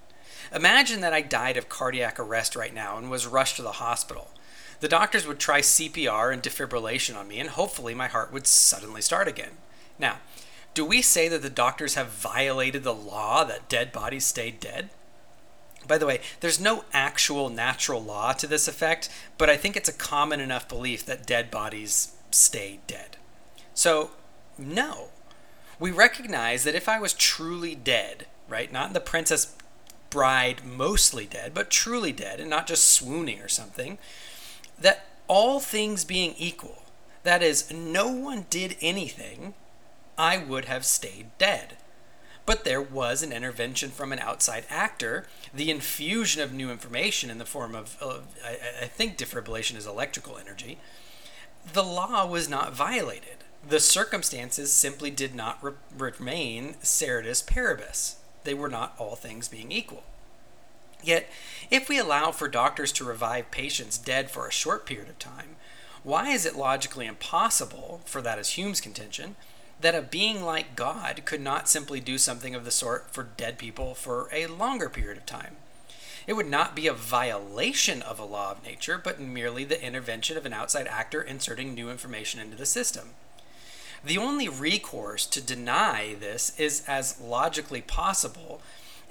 Imagine 0.55 1.01
that 1.01 1.13
I 1.13 1.21
died 1.21 1.57
of 1.57 1.69
cardiac 1.69 2.19
arrest 2.19 2.57
right 2.57 2.73
now 2.73 2.97
and 2.97 3.11
was 3.11 3.27
rushed 3.27 3.57
to 3.57 3.63
the 3.63 3.73
hospital. 3.73 4.31
The 4.81 4.89
doctors 4.89 5.27
would 5.27 5.39
try 5.39 5.61
CPR 5.61 6.33
and 6.33 6.43
defibrillation 6.43 7.17
on 7.17 7.29
me, 7.29 7.39
and 7.39 7.51
hopefully 7.51 7.95
my 7.95 8.07
heart 8.07 8.33
would 8.33 8.47
suddenly 8.47 9.03
start 9.03 9.29
again. 9.29 9.59
Now, 9.99 10.19
do 10.75 10.85
we 10.85 11.03
say 11.03 11.29
that 11.29 11.43
the 11.43 11.51
doctors 11.51 11.97
have 11.97 12.09
violated 12.09 12.85
the 12.85 12.95
law 12.95 13.45
that 13.45 13.69
dead 13.69 13.93
bodies 13.93 14.25
stay 14.25 14.51
dead? 14.51 14.91
By 15.87 15.99
the 15.99 16.07
way, 16.07 16.21
there's 16.41 16.61
no 16.61 16.85
actual 16.93 17.49
natural 17.49 18.03
law 18.03 18.33
to 18.35 18.47
this 18.47 18.69
effect, 18.69 19.09
but 19.39 19.51
I 19.51 19.57
think 19.57 19.77
it's 19.77 19.89
a 19.89 19.93
common 19.93 20.39
enough 20.39 20.69
belief 20.69 21.05
that 21.07 21.27
dead 21.27 21.51
bodies 21.51 22.13
stay 22.31 22.81
dead. 22.87 23.17
So, 23.75 24.13
no, 24.57 25.09
we 25.79 25.91
recognize 25.91 26.65
that 26.65 26.75
if 26.75 26.89
I 26.89 26.99
was 26.99 27.13
truly 27.15 27.75
dead, 27.75 28.27
right, 28.49 28.73
not 28.73 28.93
the 28.93 29.01
Princess 29.01 29.55
Bride 30.11 30.65
mostly 30.65 31.27
dead, 31.27 31.53
but 31.55 31.71
truly 31.71 32.13
dead 32.13 32.41
and 32.41 32.51
not 32.51 32.67
just 32.67 32.93
swooning 32.93 33.41
or 33.41 33.49
something, 33.49 33.99
that 34.79 35.07
all 35.29 35.61
things 35.61 36.05
being 36.05 36.35
equal, 36.39 36.83
that 37.23 37.43
is, 37.43 37.73
no 37.73 38.09
one 38.09 38.47
did 38.51 38.77
anything, 38.81 39.55
I 40.17 40.39
would 40.39 40.65
have 40.65 40.85
stayed 40.85 41.27
dead. 41.39 41.77
But 42.47 42.65
there 42.65 42.81
was 42.81 43.23
an 43.23 43.33
intervention 43.33 43.91
from 43.91 44.11
an 44.11 44.19
outside 44.19 44.65
actor, 44.71 45.27
the 45.53 45.71
infusion 45.71 46.43
of 46.43 46.53
new 46.53 46.71
information 46.71 47.29
in 47.29 47.37
the 47.37 47.45
form 47.45 47.75
of, 47.75 47.99
uh, 48.01 48.21
I, 48.43 48.85
I 48.85 48.87
think 48.87 49.19
defibrillation 49.19 49.77
is 49.77 49.87
electrical 49.87 50.39
energy. 50.39 50.79
The 51.75 51.85
law 51.85 52.27
was 52.27 52.49
not 52.49 52.73
violated 52.73 53.45
the 53.67 53.81
circumstances 53.81 54.73
simply 54.73 55.11
did 55.11 55.35
not 55.35 55.63
re- 55.63 55.73
remain 55.97 56.77
ceteris 56.83 57.43
paribus. 57.43 58.17
They 58.45 58.55
were 58.55 58.69
not 58.69 58.95
all 58.99 59.17
things 59.17 59.49
being 59.49 59.73
equal. 59.73 60.05
Yet, 61.03 61.29
if 61.71 61.89
we 61.89 61.99
allow 61.99 62.33
for 62.33 62.49
doctors 62.49 62.93
to 62.93 63.05
revive 63.05 63.51
patients 63.51 63.99
dead 63.99 64.31
for 64.31 64.47
a 64.47 64.53
short 64.53 64.87
period 64.87 65.09
of 65.09 65.19
time, 65.19 65.57
why 66.03 66.31
is 66.31 66.47
it 66.47 66.57
logically 66.57 67.07
impossible, 67.07 68.01
for 68.05 68.23
that 68.23 68.39
is 68.39 68.51
Hume's 68.51 68.81
contention, 68.81 69.37
that 69.81 69.95
a 69.95 70.03
being 70.03 70.43
like 70.43 70.75
God 70.75 71.23
could 71.25 71.41
not 71.41 71.69
simply 71.69 72.01
do 72.01 72.19
something 72.19 72.55
of 72.55 72.65
the 72.65 72.71
sort 72.71 73.11
for 73.13 73.23
dead 73.23 73.59
people 73.59 73.95
for 73.95 74.29
a 74.33 74.47
longer 74.47 74.89
period 74.89 75.19
of 75.19 75.27
time? 75.27 75.57
It 76.27 76.35
would 76.35 76.49
not 76.49 76.77
be 76.77 76.87
a 76.87 76.93
violation 76.93 78.03
of 78.03 78.19
a 78.19 78.25
law 78.25 78.51
of 78.51 78.63
nature, 78.63 79.01
but 79.03 79.21
merely 79.21 79.65
the 79.65 79.83
intervention 79.83 80.37
of 80.37 80.45
an 80.47 80.53
outside 80.53 80.87
actor 80.87 81.23
inserting 81.23 81.75
new 81.75 81.91
information 81.91 82.41
into 82.41 82.57
the 82.57 82.67
system. 82.67 83.11
The 84.05 84.19
only 84.19 84.49
recourse 84.49 85.27
to 85.27 85.41
deny 85.41 86.15
this 86.19 86.59
is 86.59 86.85
as 86.87 87.21
logically 87.21 87.83
possible 87.83 88.61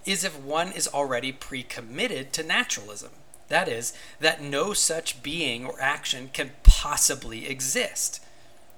is 0.06 0.24
if 0.24 0.39
one 0.39 0.72
is 0.72 0.88
already 0.88 1.32
pre 1.32 1.63
committed 1.63 2.32
to 2.34 2.44
naturalism. 2.44 3.12
That 3.50 3.67
is, 3.67 3.94
that 4.20 4.41
no 4.41 4.74
such 4.74 5.24
being 5.24 5.65
or 5.65 5.82
action 5.82 6.29
can 6.34 6.51
possibly 6.63 7.48
exist. 7.48 8.24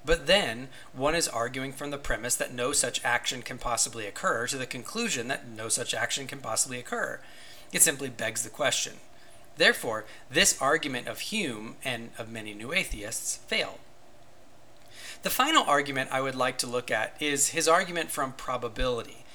But 0.06 0.28
then 0.28 0.70
one 0.94 1.16
is 1.16 1.28
arguing 1.28 1.74
from 1.74 1.92
the 1.92 1.98
premise 1.98 2.36
that 2.36 2.54
no 2.54 2.72
such 2.72 3.04
action 3.04 3.42
can 3.42 3.58
possibly 3.58 4.08
occur 4.08 4.48
to 4.48 4.58
the 4.58 4.66
conclusion 4.66 5.28
that 5.28 5.48
no 5.48 5.70
such 5.70 5.94
action 5.94 6.26
can 6.26 6.40
possibly 6.40 6.80
occur. 6.80 7.20
It 7.72 7.82
simply 7.82 8.10
begs 8.10 8.44
the 8.44 8.50
question. 8.50 8.94
Therefore, 9.58 10.06
this 10.32 10.60
argument 10.62 11.08
of 11.08 11.20
Hume 11.20 11.76
and 11.84 12.12
of 12.18 12.32
many 12.32 12.54
new 12.54 12.72
atheists 12.72 13.38
failed. 13.48 13.80
The 15.22 15.30
final 15.30 15.64
argument 15.64 16.10
I 16.12 16.22
would 16.22 16.36
like 16.36 16.58
to 16.60 16.68
look 16.68 16.90
at 16.90 17.16
is 17.20 17.50
his 17.50 17.68
argument 17.68 18.10
from 18.10 18.32
probability. 18.34 19.26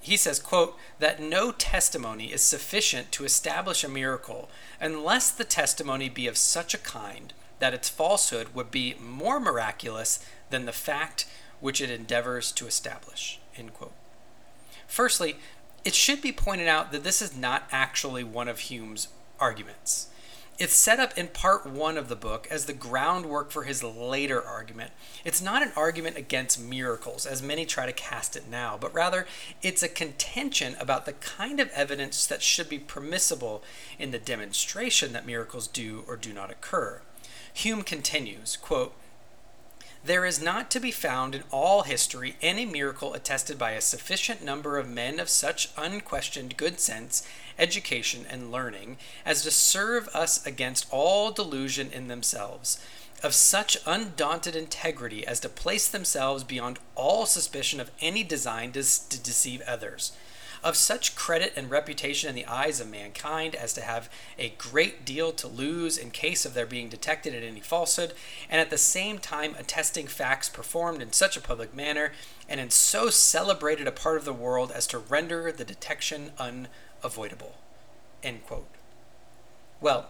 He 0.00 0.16
says, 0.16 0.38
quote, 0.38 0.76
that 0.98 1.20
no 1.20 1.52
testimony 1.52 2.32
is 2.32 2.40
sufficient 2.40 3.12
to 3.12 3.24
establish 3.24 3.84
a 3.84 3.88
miracle 3.88 4.48
unless 4.80 5.30
the 5.30 5.44
testimony 5.44 6.08
be 6.08 6.26
of 6.26 6.38
such 6.38 6.72
a 6.72 6.78
kind 6.78 7.34
that 7.58 7.74
its 7.74 7.90
falsehood 7.90 8.54
would 8.54 8.70
be 8.70 8.94
more 8.98 9.38
miraculous 9.38 10.24
than 10.48 10.64
the 10.64 10.72
fact 10.72 11.26
which 11.60 11.82
it 11.82 11.90
endeavors 11.90 12.50
to 12.52 12.66
establish. 12.66 13.38
End 13.56 13.74
quote. 13.74 13.92
Firstly, 14.86 15.36
it 15.84 15.94
should 15.94 16.22
be 16.22 16.32
pointed 16.32 16.66
out 16.66 16.92
that 16.92 17.04
this 17.04 17.20
is 17.20 17.36
not 17.36 17.68
actually 17.70 18.24
one 18.24 18.48
of 18.48 18.60
Hume's 18.60 19.08
arguments. 19.38 20.08
It's 20.60 20.74
set 20.74 21.00
up 21.00 21.16
in 21.16 21.28
part 21.28 21.64
one 21.64 21.96
of 21.96 22.10
the 22.10 22.14
book 22.14 22.46
as 22.50 22.66
the 22.66 22.74
groundwork 22.74 23.50
for 23.50 23.62
his 23.62 23.82
later 23.82 24.44
argument. 24.44 24.90
It's 25.24 25.40
not 25.40 25.62
an 25.62 25.72
argument 25.74 26.18
against 26.18 26.60
miracles, 26.60 27.24
as 27.24 27.42
many 27.42 27.64
try 27.64 27.86
to 27.86 27.94
cast 27.94 28.36
it 28.36 28.46
now, 28.46 28.76
but 28.78 28.92
rather 28.92 29.26
it's 29.62 29.82
a 29.82 29.88
contention 29.88 30.76
about 30.78 31.06
the 31.06 31.14
kind 31.14 31.60
of 31.60 31.70
evidence 31.70 32.26
that 32.26 32.42
should 32.42 32.68
be 32.68 32.78
permissible 32.78 33.62
in 33.98 34.10
the 34.10 34.18
demonstration 34.18 35.14
that 35.14 35.24
miracles 35.24 35.66
do 35.66 36.04
or 36.06 36.14
do 36.14 36.30
not 36.30 36.50
occur. 36.50 37.00
Hume 37.54 37.82
continues, 37.82 38.58
quote, 38.58 38.92
there 40.02 40.24
is 40.24 40.40
not 40.40 40.70
to 40.70 40.80
be 40.80 40.90
found 40.90 41.34
in 41.34 41.42
all 41.50 41.82
history 41.82 42.36
any 42.40 42.64
miracle 42.64 43.12
attested 43.12 43.58
by 43.58 43.72
a 43.72 43.82
sufficient 43.82 44.42
number 44.42 44.78
of 44.78 44.88
men 44.88 45.20
of 45.20 45.28
such 45.28 45.70
unquestioned 45.76 46.56
good 46.56 46.80
sense, 46.80 47.26
education, 47.60 48.26
and 48.28 48.50
learning 48.50 48.96
as 49.24 49.42
to 49.42 49.50
serve 49.50 50.08
us 50.08 50.44
against 50.44 50.86
all 50.90 51.30
delusion 51.30 51.90
in 51.92 52.08
themselves, 52.08 52.84
of 53.22 53.34
such 53.34 53.76
undaunted 53.86 54.56
integrity 54.56 55.26
as 55.26 55.40
to 55.40 55.48
place 55.48 55.88
themselves 55.88 56.42
beyond 56.42 56.78
all 56.94 57.26
suspicion 57.26 57.78
of 57.78 57.90
any 58.00 58.24
design 58.24 58.72
to, 58.72 58.82
to 58.82 59.22
deceive 59.22 59.60
others, 59.66 60.12
of 60.62 60.76
such 60.76 61.16
credit 61.16 61.52
and 61.56 61.70
reputation 61.70 62.28
in 62.28 62.34
the 62.34 62.46
eyes 62.46 62.80
of 62.80 62.90
mankind 62.90 63.54
as 63.54 63.72
to 63.72 63.80
have 63.80 64.10
a 64.38 64.54
great 64.58 65.04
deal 65.04 65.32
to 65.32 65.48
lose 65.48 65.96
in 65.96 66.10
case 66.10 66.44
of 66.44 66.54
their 66.54 66.66
being 66.66 66.88
detected 66.88 67.34
in 67.34 67.42
any 67.42 67.60
falsehood, 67.60 68.12
and 68.48 68.60
at 68.60 68.70
the 68.70 68.78
same 68.78 69.18
time 69.18 69.54
attesting 69.58 70.06
facts 70.06 70.48
performed 70.48 71.00
in 71.00 71.12
such 71.12 71.36
a 71.36 71.40
public 71.40 71.74
manner 71.74 72.12
and 72.48 72.60
in 72.60 72.70
so 72.70 73.08
celebrated 73.08 73.86
a 73.86 73.92
part 73.92 74.16
of 74.16 74.24
the 74.24 74.32
world 74.32 74.70
as 74.72 74.86
to 74.86 74.98
render 74.98 75.50
the 75.52 75.64
detection 75.64 76.30
unavoidable. 77.02 77.54
End 78.22 78.46
quote. 78.46 78.68
Well, 79.80 80.08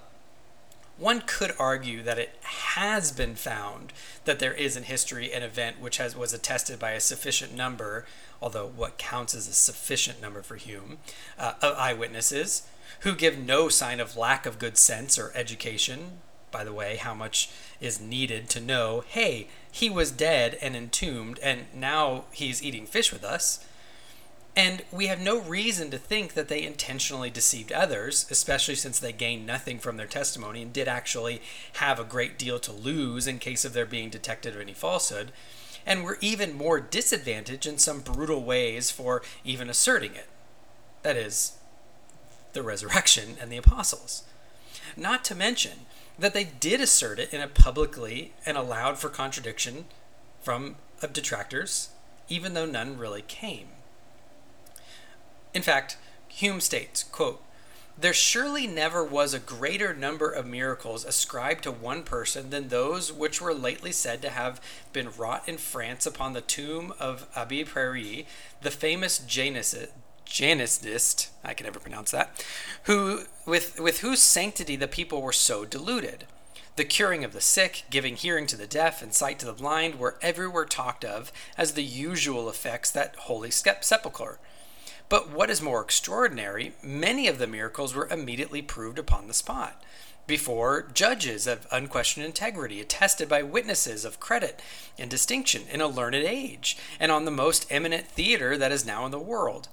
one 0.99 1.23
could 1.25 1.55
argue 1.59 2.03
that 2.03 2.19
it 2.19 2.37
has 2.43 3.11
been 3.11 3.35
found 3.35 3.93
that 4.27 4.39
there 4.39 4.53
is 4.53 4.77
in 4.77 4.83
history 4.83 5.33
an 5.33 5.43
event 5.43 5.81
which 5.81 5.97
has 5.97 6.15
was 6.15 6.35
attested 6.35 6.79
by 6.79 6.91
a 6.91 7.01
sufficient 7.01 7.55
number, 7.55 8.05
although 8.43 8.67
what 8.67 8.99
counts 8.99 9.35
as 9.35 9.49
a 9.49 9.55
sufficient 9.55 10.21
number 10.21 10.43
for 10.43 10.57
Hume, 10.57 10.99
uh, 11.39 11.55
of 11.63 11.75
eyewitnesses 11.79 12.67
who 13.01 13.15
give 13.15 13.39
no 13.39 13.69
sign 13.71 13.99
of 13.99 14.17
lack 14.17 14.45
of 14.45 14.59
good 14.59 14.77
sense 14.77 15.19
or 15.19 15.33
education. 15.35 16.19
By 16.51 16.65
the 16.65 16.73
way, 16.73 16.97
how 16.97 17.15
much 17.15 17.49
is 17.81 18.01
needed 18.01 18.51
to 18.51 18.61
know, 18.61 19.05
hey, 19.07 19.47
he 19.71 19.89
was 19.89 20.11
dead 20.11 20.59
and 20.61 20.77
entombed, 20.77 21.39
and 21.39 21.67
now 21.75 22.25
he's 22.33 22.63
eating 22.63 22.87
fish 22.87 23.13
with 23.13 23.25
us. 23.25 23.65
And 24.57 24.83
we 24.91 25.07
have 25.07 25.21
no 25.21 25.41
reason 25.41 25.91
to 25.91 25.99
think 25.99 26.35
that 26.35 26.49
they 26.49 26.65
intentionally 26.65 27.31
deceived 27.31 27.71
others, 27.71 28.27
especially 28.31 28.75
since 28.75 28.99
they 28.99 29.13
gained 29.13 29.47
nothing 29.47 29.79
from 29.79 29.97
their 29.97 30.09
testimony 30.09 30.63
and 30.63 30.73
did 30.73 30.89
actually 30.89 31.41
have 31.75 32.01
a 32.01 32.05
great 32.05 32.37
deal 32.37 32.59
to 32.59 32.73
lose 32.73 33.27
in 33.27 33.39
case 33.39 33.65
of 33.65 33.73
their 33.73 33.87
being 33.87 34.11
detected 34.11 34.55
of 34.55 34.61
any 34.61 34.75
falsehood, 34.75 35.31
and 35.87 36.03
were 36.03 36.19
even 36.21 36.53
more 36.53 36.81
disadvantaged 36.81 37.65
in 37.65 37.79
some 37.79 38.01
brutal 38.01 38.43
ways 38.43 38.91
for 38.91 39.23
even 39.45 39.71
asserting 39.71 40.15
it. 40.15 40.29
That 41.03 41.17
is, 41.17 41.57
the 42.53 42.63
resurrection 42.63 43.37
and 43.41 43.51
the 43.51 43.57
apostles. 43.57 44.25
Not 44.97 45.25
to 45.27 45.35
mention 45.35 45.87
that 46.19 46.35
they 46.35 46.45
did 46.45 46.81
assert 46.81 47.19
it 47.21 47.33
in 47.33 47.41
a 47.41 47.47
publicly 47.47 48.33
and 48.45 48.59
allowed 48.59 48.99
for 48.99 49.09
contradiction 49.09 49.87
from 50.43 50.77
detractors, 51.13 51.91
even 52.29 52.53
though 52.55 52.67
none 52.67 52.99
really 52.99 53.23
came. 53.23 53.69
In 55.53 55.63
fact, 55.63 55.97
Hume 56.29 56.61
states, 56.61 57.03
quote, 57.03 57.43
there 57.99 58.15
surely 58.15 58.67
never 58.67 59.05
was 59.05 59.35
a 59.35 59.39
greater 59.39 59.93
number 59.93 60.31
of 60.31 60.47
miracles 60.47 61.05
ascribed 61.05 61.65
to 61.65 61.71
one 61.71 62.03
person 62.03 62.49
than 62.49 62.69
those 62.69 63.13
which 63.13 63.43
were 63.43 63.53
lately 63.53 63.93
said 63.93 64.23
to 64.23 64.31
have 64.31 64.59
been 64.95 65.11
wrought 65.19 65.47
in 65.47 65.59
France 65.59 66.07
upon 66.07 66.33
the 66.33 66.41
tomb 66.41 66.95
of 66.99 67.27
Abbe 67.37 67.65
Paris, 67.65 68.25
the 68.63 68.71
famous 68.71 69.19
Jansenist, 69.19 71.29
I 71.45 71.53
can 71.53 71.65
never 71.65 71.79
pronounce 71.79 72.13
that, 72.13 72.43
who 72.85 73.25
with 73.45 73.79
with 73.79 74.01
whose 74.01 74.23
sanctity 74.23 74.77
the 74.77 74.89
people 74.89 75.21
were 75.21 75.33
so 75.33 75.67
deluded. 75.67 76.25
The 76.77 76.85
curing 76.85 77.25
of 77.25 77.35
the 77.35 77.43
sick, 77.43 77.85
giving 77.91 78.17
hearing 78.17 78.47
to 78.47 78.57
the 78.57 78.67
deaf, 78.67 79.03
and 79.03 79.13
sight 79.13 79.39
to 79.41 79.47
the 79.47 79.53
blind 79.53 79.97
were 79.97 80.17
everywhere 80.23 80.65
talked 80.65 81.05
of 81.05 81.31
as 81.59 81.73
the 81.73 81.83
usual 81.83 82.49
effects 82.49 82.91
that 82.93 83.17
holy 83.17 83.51
sepulchre. 83.51 84.39
But 85.11 85.29
what 85.29 85.51
is 85.51 85.61
more 85.61 85.83
extraordinary, 85.83 86.73
many 86.83 87.27
of 87.27 87.39
the 87.39 87.49
miracles 87.49 87.95
were 87.95 88.09
immediately 88.09 88.63
proved 88.63 88.97
upon 88.97 89.27
the 89.27 89.35
spot, 89.35 89.83
before 90.29 90.87
judges 90.95 91.49
of 91.49 91.67
unquestioned 91.73 92.25
integrity, 92.25 92.81
attested 92.81 93.29
by 93.29 93.43
witnesses 93.43 94.05
of 94.05 94.21
credit 94.21 94.63
and 94.97 95.11
distinction 95.11 95.63
in 95.69 95.81
a 95.81 95.89
learned 95.89 96.15
age, 96.15 96.79
and 97.01 97.11
on 97.11 97.25
the 97.25 97.33
most 97.33 97.67
eminent 97.71 98.07
theater 98.07 98.57
that 98.57 98.71
is 98.71 98.87
now 98.87 99.05
in 99.05 99.11
the 99.11 99.19
world. 99.19 99.69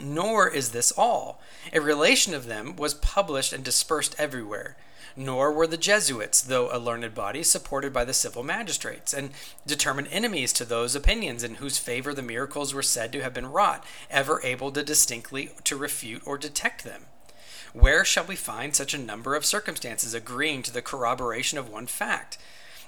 Nor 0.00 0.48
is 0.48 0.70
this 0.70 0.92
all. 0.92 1.40
A 1.72 1.80
relation 1.80 2.32
of 2.32 2.46
them 2.46 2.76
was 2.76 2.94
published 2.94 3.52
and 3.52 3.64
dispersed 3.64 4.14
everywhere 4.16 4.76
nor 5.16 5.50
were 5.50 5.66
the 5.66 5.78
Jesuits, 5.78 6.42
though 6.42 6.68
a 6.70 6.78
learned 6.78 7.14
body, 7.14 7.42
supported 7.42 7.92
by 7.92 8.04
the 8.04 8.12
civil 8.12 8.42
magistrates, 8.42 9.14
and 9.14 9.30
determined 9.66 10.08
enemies 10.10 10.52
to 10.52 10.64
those 10.64 10.94
opinions 10.94 11.42
in 11.42 11.54
whose 11.54 11.78
favor 11.78 12.12
the 12.12 12.22
miracles 12.22 12.74
were 12.74 12.82
said 12.82 13.12
to 13.12 13.22
have 13.22 13.32
been 13.32 13.50
wrought, 13.50 13.84
ever 14.10 14.40
able 14.44 14.70
to 14.72 14.82
distinctly 14.82 15.50
to 15.64 15.76
refute 15.76 16.22
or 16.26 16.36
detect 16.36 16.84
them. 16.84 17.06
Where 17.72 18.04
shall 18.04 18.24
we 18.24 18.36
find 18.36 18.76
such 18.76 18.94
a 18.94 18.98
number 18.98 19.34
of 19.34 19.44
circumstances 19.44 20.14
agreeing 20.14 20.62
to 20.62 20.72
the 20.72 20.82
corroboration 20.82 21.58
of 21.58 21.68
one 21.68 21.86
fact? 21.86 22.38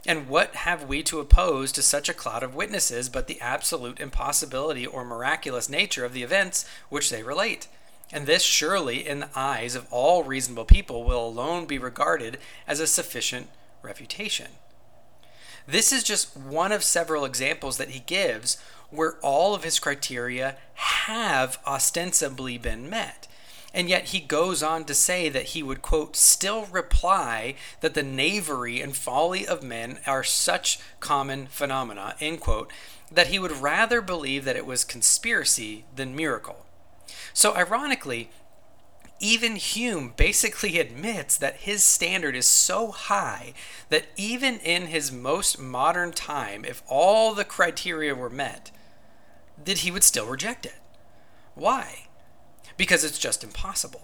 And 0.06 0.28
what 0.28 0.54
have 0.54 0.84
we 0.84 1.02
to 1.04 1.20
oppose 1.20 1.72
to 1.72 1.82
such 1.82 2.08
a 2.08 2.14
cloud 2.14 2.42
of 2.42 2.54
witnesses 2.54 3.08
but 3.08 3.26
the 3.26 3.40
absolute 3.40 4.00
impossibility 4.00 4.86
or 4.86 5.04
miraculous 5.04 5.68
nature 5.68 6.04
of 6.04 6.12
the 6.12 6.22
events 6.22 6.64
which 6.88 7.10
they 7.10 7.22
relate? 7.22 7.68
And 8.12 8.26
this, 8.26 8.42
surely, 8.42 9.06
in 9.06 9.20
the 9.20 9.30
eyes 9.34 9.74
of 9.74 9.86
all 9.90 10.24
reasonable 10.24 10.64
people, 10.64 11.04
will 11.04 11.26
alone 11.26 11.66
be 11.66 11.78
regarded 11.78 12.38
as 12.66 12.80
a 12.80 12.86
sufficient 12.86 13.48
refutation. 13.82 14.52
This 15.66 15.92
is 15.92 16.02
just 16.02 16.34
one 16.34 16.72
of 16.72 16.82
several 16.82 17.26
examples 17.26 17.76
that 17.76 17.90
he 17.90 18.00
gives 18.00 18.56
where 18.90 19.18
all 19.20 19.54
of 19.54 19.64
his 19.64 19.78
criteria 19.78 20.56
have 20.74 21.58
ostensibly 21.66 22.56
been 22.56 22.88
met. 22.88 23.28
And 23.74 23.90
yet 23.90 24.06
he 24.06 24.20
goes 24.20 24.62
on 24.62 24.84
to 24.84 24.94
say 24.94 25.28
that 25.28 25.48
he 25.48 25.62
would, 25.62 25.82
quote, 25.82 26.16
still 26.16 26.64
reply 26.64 27.54
that 27.80 27.92
the 27.92 28.02
knavery 28.02 28.80
and 28.80 28.96
folly 28.96 29.46
of 29.46 29.62
men 29.62 29.98
are 30.06 30.24
such 30.24 30.80
common 31.00 31.46
phenomena, 31.48 32.14
end 32.18 32.40
quote, 32.40 32.72
that 33.12 33.26
he 33.26 33.38
would 33.38 33.52
rather 33.52 34.00
believe 34.00 34.46
that 34.46 34.56
it 34.56 34.64
was 34.64 34.84
conspiracy 34.84 35.84
than 35.94 36.16
miracle. 36.16 36.64
So, 37.32 37.54
ironically, 37.54 38.30
even 39.20 39.56
Hume 39.56 40.14
basically 40.16 40.78
admits 40.80 41.36
that 41.36 41.56
his 41.56 41.82
standard 41.82 42.36
is 42.36 42.46
so 42.46 42.90
high 42.90 43.54
that 43.88 44.06
even 44.16 44.58
in 44.58 44.86
his 44.86 45.10
most 45.12 45.58
modern 45.58 46.12
time, 46.12 46.64
if 46.64 46.82
all 46.88 47.34
the 47.34 47.44
criteria 47.44 48.14
were 48.14 48.30
met, 48.30 48.70
that 49.64 49.78
he 49.78 49.90
would 49.90 50.04
still 50.04 50.26
reject 50.26 50.66
it. 50.66 50.80
Why? 51.54 52.08
Because 52.76 53.02
it's 53.02 53.18
just 53.18 53.42
impossible. 53.42 54.02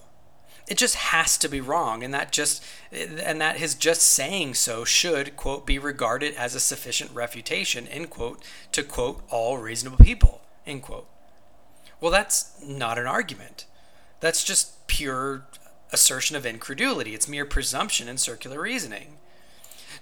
It 0.66 0.78
just 0.78 0.94
has 0.96 1.36
to 1.38 1.48
be 1.48 1.60
wrong, 1.60 2.02
and 2.02 2.14
that 2.14 2.32
just 2.32 2.64
and 2.90 3.38
that 3.40 3.58
his 3.58 3.74
just 3.74 4.00
saying 4.00 4.54
so 4.54 4.84
should 4.84 5.36
quote 5.36 5.66
be 5.66 5.78
regarded 5.78 6.34
as 6.36 6.54
a 6.54 6.60
sufficient 6.60 7.10
refutation 7.12 7.86
end 7.86 8.08
quote 8.08 8.42
to 8.72 8.82
quote 8.82 9.22
all 9.28 9.58
reasonable 9.58 10.02
people 10.02 10.40
end 10.66 10.82
quote. 10.82 11.06
Well, 12.04 12.12
that's 12.12 12.52
not 12.62 12.98
an 12.98 13.06
argument. 13.06 13.64
That's 14.20 14.44
just 14.44 14.86
pure 14.88 15.46
assertion 15.90 16.36
of 16.36 16.44
incredulity. 16.44 17.14
It's 17.14 17.26
mere 17.26 17.46
presumption 17.46 18.10
and 18.10 18.20
circular 18.20 18.60
reasoning. 18.60 19.16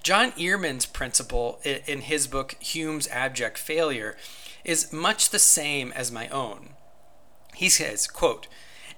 John 0.03 0.33
Earman's 0.37 0.85
principle 0.85 1.61
in 1.63 2.01
his 2.01 2.27
book 2.27 2.57
Hume's 2.59 3.07
Abject 3.07 3.57
Failure 3.57 4.17
is 4.65 4.93
much 4.93 5.31
the 5.31 5.39
same 5.39 5.93
as 5.93 6.11
my 6.11 6.27
own. 6.31 6.71
He 7.55 7.69
says, 7.69 8.09
quote, 8.09 8.49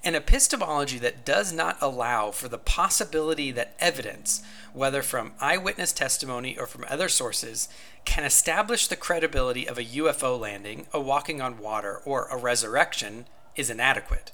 an 0.05 0.15
epistemology 0.15 0.99
that 0.99 1.25
does 1.25 1.53
not 1.53 1.79
allow 1.81 2.31
for 2.31 2.49
the 2.49 2.59
possibility 2.59 3.51
that 3.51 3.75
evidence, 3.81 4.43
whether 4.73 5.03
from 5.03 5.33
eyewitness 5.41 5.93
testimony 5.93 6.59
or 6.59 6.67
from 6.67 6.85
other 6.89 7.09
sources, 7.09 7.69
can 8.05 8.25
establish 8.25 8.87
the 8.87 8.97
credibility 8.97 9.67
of 9.67 9.79
a 9.79 9.85
UFO 9.85 10.39
landing, 10.39 10.87
a 10.93 11.01
walking 11.01 11.41
on 11.41 11.59
water, 11.59 12.01
or 12.05 12.29
a 12.29 12.37
resurrection 12.37 13.27
is 13.57 13.71
inadequate. 13.71 14.31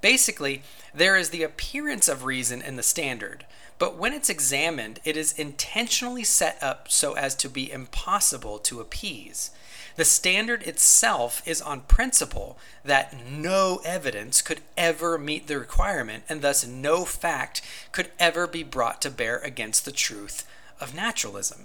Basically, 0.00 0.62
there 0.92 1.16
is 1.16 1.30
the 1.30 1.42
appearance 1.42 2.08
of 2.08 2.24
reason 2.24 2.60
in 2.60 2.76
the 2.76 2.82
standard, 2.82 3.46
but 3.82 3.98
when 3.98 4.12
it's 4.12 4.30
examined, 4.30 5.00
it 5.02 5.16
is 5.16 5.36
intentionally 5.36 6.22
set 6.22 6.56
up 6.62 6.88
so 6.88 7.14
as 7.14 7.34
to 7.34 7.48
be 7.48 7.68
impossible 7.68 8.60
to 8.60 8.78
appease. 8.78 9.50
The 9.96 10.04
standard 10.04 10.62
itself 10.62 11.42
is 11.44 11.60
on 11.60 11.80
principle 11.80 12.58
that 12.84 13.12
no 13.28 13.80
evidence 13.84 14.40
could 14.40 14.60
ever 14.76 15.18
meet 15.18 15.48
the 15.48 15.58
requirement, 15.58 16.22
and 16.28 16.42
thus 16.42 16.64
no 16.64 17.04
fact 17.04 17.60
could 17.90 18.12
ever 18.20 18.46
be 18.46 18.62
brought 18.62 19.02
to 19.02 19.10
bear 19.10 19.38
against 19.38 19.84
the 19.84 19.90
truth 19.90 20.46
of 20.78 20.94
naturalism. 20.94 21.64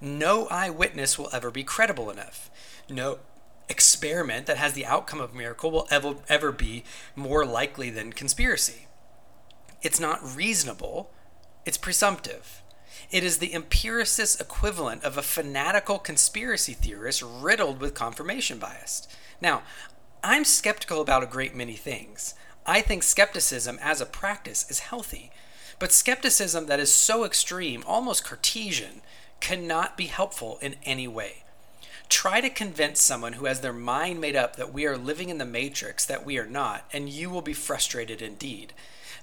No 0.00 0.46
eyewitness 0.46 1.18
will 1.18 1.28
ever 1.30 1.50
be 1.50 1.62
credible 1.62 2.08
enough. 2.10 2.50
No 2.88 3.18
experiment 3.68 4.46
that 4.46 4.56
has 4.56 4.72
the 4.72 4.86
outcome 4.86 5.20
of 5.20 5.34
miracle 5.34 5.70
will 5.70 5.88
ever, 5.90 6.14
ever 6.30 6.52
be 6.52 6.84
more 7.14 7.44
likely 7.44 7.90
than 7.90 8.14
conspiracy. 8.14 8.85
It's 9.86 10.00
not 10.00 10.34
reasonable, 10.34 11.12
it's 11.64 11.78
presumptive. 11.78 12.60
It 13.12 13.22
is 13.22 13.38
the 13.38 13.54
empiricist 13.54 14.40
equivalent 14.40 15.04
of 15.04 15.16
a 15.16 15.22
fanatical 15.22 16.00
conspiracy 16.00 16.72
theorist 16.72 17.22
riddled 17.22 17.78
with 17.80 17.94
confirmation 17.94 18.58
bias. 18.58 19.06
Now, 19.40 19.62
I'm 20.24 20.44
skeptical 20.44 21.00
about 21.00 21.22
a 21.22 21.26
great 21.26 21.54
many 21.54 21.74
things. 21.74 22.34
I 22.66 22.80
think 22.80 23.04
skepticism 23.04 23.78
as 23.80 24.00
a 24.00 24.06
practice 24.06 24.68
is 24.68 24.80
healthy. 24.80 25.30
But 25.78 25.92
skepticism 25.92 26.66
that 26.66 26.80
is 26.80 26.90
so 26.90 27.24
extreme, 27.24 27.84
almost 27.86 28.24
Cartesian, 28.24 29.02
cannot 29.38 29.96
be 29.96 30.06
helpful 30.06 30.58
in 30.60 30.74
any 30.82 31.06
way. 31.06 31.44
Try 32.08 32.40
to 32.40 32.50
convince 32.50 33.00
someone 33.00 33.34
who 33.34 33.44
has 33.44 33.60
their 33.60 33.72
mind 33.72 34.20
made 34.20 34.34
up 34.34 34.56
that 34.56 34.72
we 34.72 34.84
are 34.84 34.96
living 34.96 35.28
in 35.28 35.38
the 35.38 35.44
matrix 35.44 36.04
that 36.04 36.26
we 36.26 36.38
are 36.38 36.46
not, 36.46 36.86
and 36.92 37.08
you 37.08 37.30
will 37.30 37.40
be 37.40 37.52
frustrated 37.52 38.20
indeed. 38.20 38.72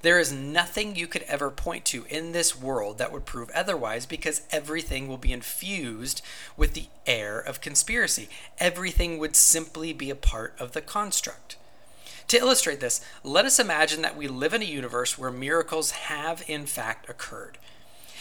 There 0.04 0.20
is 0.20 0.34
nothing 0.34 0.98
you 0.98 1.08
could 1.08 1.24
ever 1.24 1.50
point 1.50 1.86
to 1.86 2.06
in 2.10 2.34
this 2.34 2.60
world 2.60 2.98
that 2.98 3.14
would 3.14 3.26
prove 3.26 3.50
otherwise 3.52 4.06
because 4.06 4.42
everything 4.52 5.08
will 5.08 5.18
be 5.18 5.32
infused 5.32 6.22
with 6.58 6.74
the 6.74 6.88
air 7.08 7.40
of 7.40 7.62
conspiracy. 7.62 8.28
Everything 8.60 9.18
would 9.18 9.38
simply 9.38 9.94
be 9.94 10.10
a 10.10 10.16
part 10.16 10.56
of 10.60 10.74
the 10.74 10.82
construct. 10.82 11.56
To 12.28 12.38
illustrate 12.38 12.82
this, 12.82 13.00
let 13.24 13.46
us 13.46 13.60
imagine 13.60 14.02
that 14.02 14.18
we 14.18 14.28
live 14.28 14.54
in 14.54 14.62
a 14.62 14.66
universe 14.66 15.18
where 15.18 15.32
miracles 15.32 15.92
have 15.92 16.44
in 16.50 16.66
fact 16.66 17.10
occurred. 17.10 17.58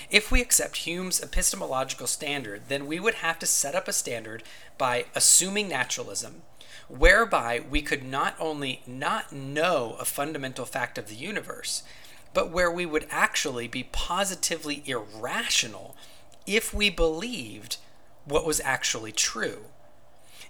If 0.09 0.31
we 0.31 0.41
accept 0.41 0.87
Hume's 0.87 1.21
epistemological 1.21 2.07
standard, 2.07 2.63
then 2.69 2.87
we 2.87 3.01
would 3.01 3.15
have 3.15 3.41
to 3.41 3.47
set 3.47 3.75
up 3.75 3.89
a 3.89 3.93
standard 3.93 4.45
by 4.79 5.07
assuming 5.17 5.69
naturalism, 5.69 6.43
whereby 6.97 7.59
we 7.71 7.81
could 7.81 8.05
not 8.05 8.37
only 8.39 8.83
not 8.87 9.33
know 9.33 9.97
a 9.99 10.05
fundamental 10.05 10.67
fact 10.67 10.99
of 10.99 11.09
the 11.09 11.15
universe, 11.15 11.83
but 12.35 12.51
where 12.51 12.71
we 12.71 12.85
would 12.85 13.07
actually 13.11 13.67
be 13.67 13.85
positively 13.85 14.83
irrational 14.85 15.97
if 16.47 16.75
we 16.75 16.91
believed 16.91 17.79
what 18.27 18.45
was 18.45 18.61
actually 18.61 19.11
true. 19.11 19.65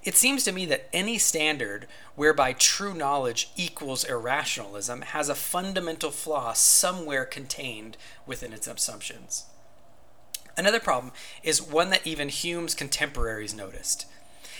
It 0.03 0.17
seems 0.17 0.43
to 0.43 0.53
me 0.53 0.67
that 0.67 0.89
any 0.93 1.17
standard 1.17 1.87
whereby 2.17 2.55
true 2.55 2.93
knowledge 2.93 3.51
equals 3.55 4.03
irrationalism 4.03 5.03
has 5.03 5.29
a 5.29 5.37
fundamental 5.37 6.11
flaw 6.11 6.55
somewhere 6.55 7.25
contained 7.25 7.97
within 8.27 8.53
its 8.53 8.67
assumptions. 8.67 9.45
Another 10.57 10.81
problem 10.81 11.13
is 11.45 11.63
one 11.63 11.91
that 11.91 12.05
even 12.05 12.29
Hume's 12.29 12.75
contemporaries 12.75 13.55
noticed. 13.55 14.07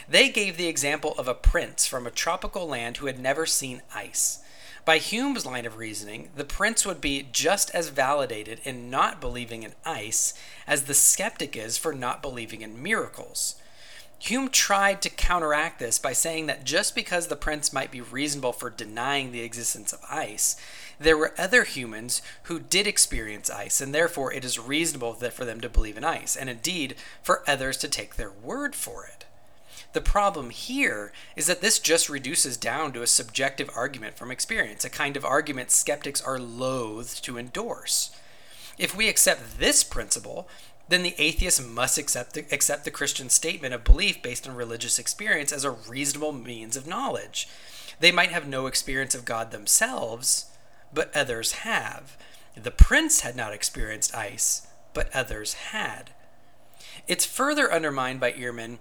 They 0.09 0.29
gave 0.29 0.57
the 0.57 0.69
example 0.69 1.15
of 1.19 1.29
a 1.29 1.35
prince 1.35 1.87
from 1.87 2.07
a 2.07 2.11
tropical 2.11 2.67
land 2.67 2.99
who 2.99 3.07
had 3.07 3.19
never 3.19 3.47
seen 3.47 3.83
ice. 3.95 4.41
By 4.85 4.99
Hume's 4.99 5.47
line 5.47 5.65
of 5.65 5.77
reasoning, 5.77 6.31
the 6.35 6.45
prince 6.45 6.85
would 6.85 7.01
be 7.01 7.29
just 7.31 7.71
as 7.71 7.91
validated 7.91 8.61
in 8.65 8.91
not 8.91 9.21
believing 9.21 9.63
in 9.63 9.75
ice 9.85 10.35
as 10.67 10.85
the 10.85 10.95
skeptic 10.95 11.57
is 11.57 11.79
for 11.79 11.93
not 11.93 12.21
believing 12.21 12.63
in 12.63 12.83
miracles. 12.83 13.55
Hume 14.19 14.51
tried 14.51 15.03
to 15.03 15.11
counteract 15.11 15.79
this 15.79 15.99
by 15.99 16.13
saying 16.13 16.47
that 16.47 16.65
just 16.65 16.95
because 16.95 17.27
the 17.27 17.37
prince 17.37 17.73
might 17.73 17.91
be 17.91 18.01
reasonable 18.01 18.53
for 18.53 18.71
denying 18.71 19.33
the 19.33 19.43
existence 19.43 19.93
of 19.93 20.01
ice, 20.09 20.57
there 20.99 21.17
were 21.17 21.35
other 21.37 21.65
humans 21.65 22.23
who 22.45 22.61
did 22.61 22.87
experience 22.87 23.51
ice, 23.51 23.81
and 23.81 23.93
therefore 23.93 24.33
it 24.33 24.45
is 24.45 24.61
reasonable 24.61 25.15
for 25.15 25.45
them 25.45 25.61
to 25.61 25.69
believe 25.69 25.97
in 25.97 26.05
ice, 26.05 26.37
and 26.37 26.49
indeed 26.49 26.95
for 27.21 27.43
others 27.49 27.77
to 27.79 27.89
take 27.89 28.15
their 28.15 28.31
word 28.31 28.77
for 28.77 29.05
it. 29.07 29.25
The 29.93 30.01
problem 30.01 30.51
here 30.51 31.13
is 31.37 31.47
that 31.47 31.61
this 31.61 31.79
just 31.79 32.09
reduces 32.09 32.57
down 32.57 32.93
to 32.93 33.03
a 33.03 33.07
subjective 33.07 33.69
argument 33.77 34.17
from 34.17 34.31
experience, 34.31 34.85
a 34.85 34.91
kind 34.91 35.17
of 35.17 35.25
argument 35.25 35.71
skeptics 35.71 36.23
are 36.23 36.39
loath 36.39 37.21
to 37.23 37.39
endorse. 37.39 38.11
If 38.79 38.97
we 38.97 39.09
accept 39.09 39.59
this 39.59 39.85
principle, 39.85 40.49
then 40.89 41.03
the 41.03 41.15
atheist 41.19 41.65
must 41.65 41.99
accept 41.99 42.35
the, 42.35 42.45
accept 42.51 42.85
the 42.85 42.91
Christian 42.91 43.29
statement 43.29 43.75
of 43.75 43.85
belief 43.85 44.23
based 44.23 44.49
on 44.49 44.55
religious 44.55 44.99
experience 44.99 45.53
as 45.53 45.65
a 45.65 45.71
reasonable 45.71 46.33
means 46.33 46.77
of 46.77 46.87
knowledge. 46.87 47.49
They 48.01 48.13
might 48.13 48.31
have 48.31 48.49
no 48.49 48.67
experience 48.67 49.15
of 49.15 49.25
God 49.25 49.51
themselves, 49.51 50.47
but 50.93 51.15
others 51.15 51.53
have. 51.53 52.17
The 52.55 52.71
prince 52.71 53.21
had 53.21 53.37
not 53.37 53.53
experienced 53.53 54.15
ice, 54.15 54.67
but 54.93 55.15
others 55.15 55.55
had. 55.55 56.11
It's 57.07 57.25
further 57.25 57.73
undermined 57.73 58.21
by 58.21 58.33
Earman, 58.33 58.79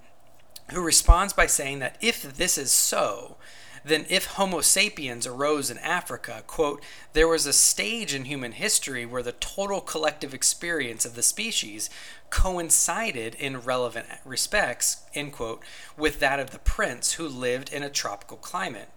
who 0.72 0.82
responds 0.82 1.34
by 1.34 1.46
saying 1.46 1.80
that 1.80 1.98
if 2.02 2.38
this 2.38 2.58
is 2.58 2.72
so, 2.72 3.38
then 3.84 4.06
if 4.10 4.26
Homo 4.26 4.62
sapiens 4.62 5.26
arose 5.26 5.72
in 5.72 5.78
Africa, 5.80 6.44
quote, 6.46 6.84
there 7.14 7.28
was 7.28 7.46
a 7.46 7.54
stage 7.54 8.14
in 8.14 8.26
human 8.26 8.52
history 8.52 9.06
where 9.06 9.24
the 9.24 9.32
total 9.34 9.82
collective 9.82 10.34
experience 10.34 11.04
of 11.06 11.16
the 11.16 11.24
species 11.24 11.90
coincided 12.30 13.36
in 13.36 13.62
relevant 13.62 14.06
respects, 14.24 15.04
end 15.16 15.34
quote, 15.34 15.64
with 15.98 16.20
that 16.20 16.40
of 16.40 16.52
the 16.52 16.60
prince 16.60 17.14
who 17.14 17.28
lived 17.28 17.74
in 17.74 17.84
a 17.84 17.90
tropical 17.90 18.38
climate. 18.38 18.90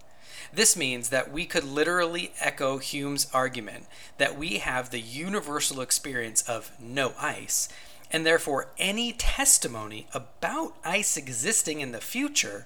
This 0.53 0.77
means 0.77 1.09
that 1.09 1.31
we 1.31 1.45
could 1.45 1.63
literally 1.63 2.31
echo 2.39 2.77
Hume's 2.77 3.27
argument 3.33 3.87
that 4.19 4.37
we 4.37 4.59
have 4.59 4.89
the 4.89 5.01
universal 5.01 5.81
experience 5.81 6.43
of 6.43 6.71
no 6.79 7.13
ice, 7.19 7.67
and 8.11 8.25
therefore 8.25 8.69
any 8.77 9.11
testimony 9.13 10.07
about 10.13 10.75
ice 10.83 11.17
existing 11.17 11.81
in 11.81 11.91
the 11.91 12.01
future 12.01 12.65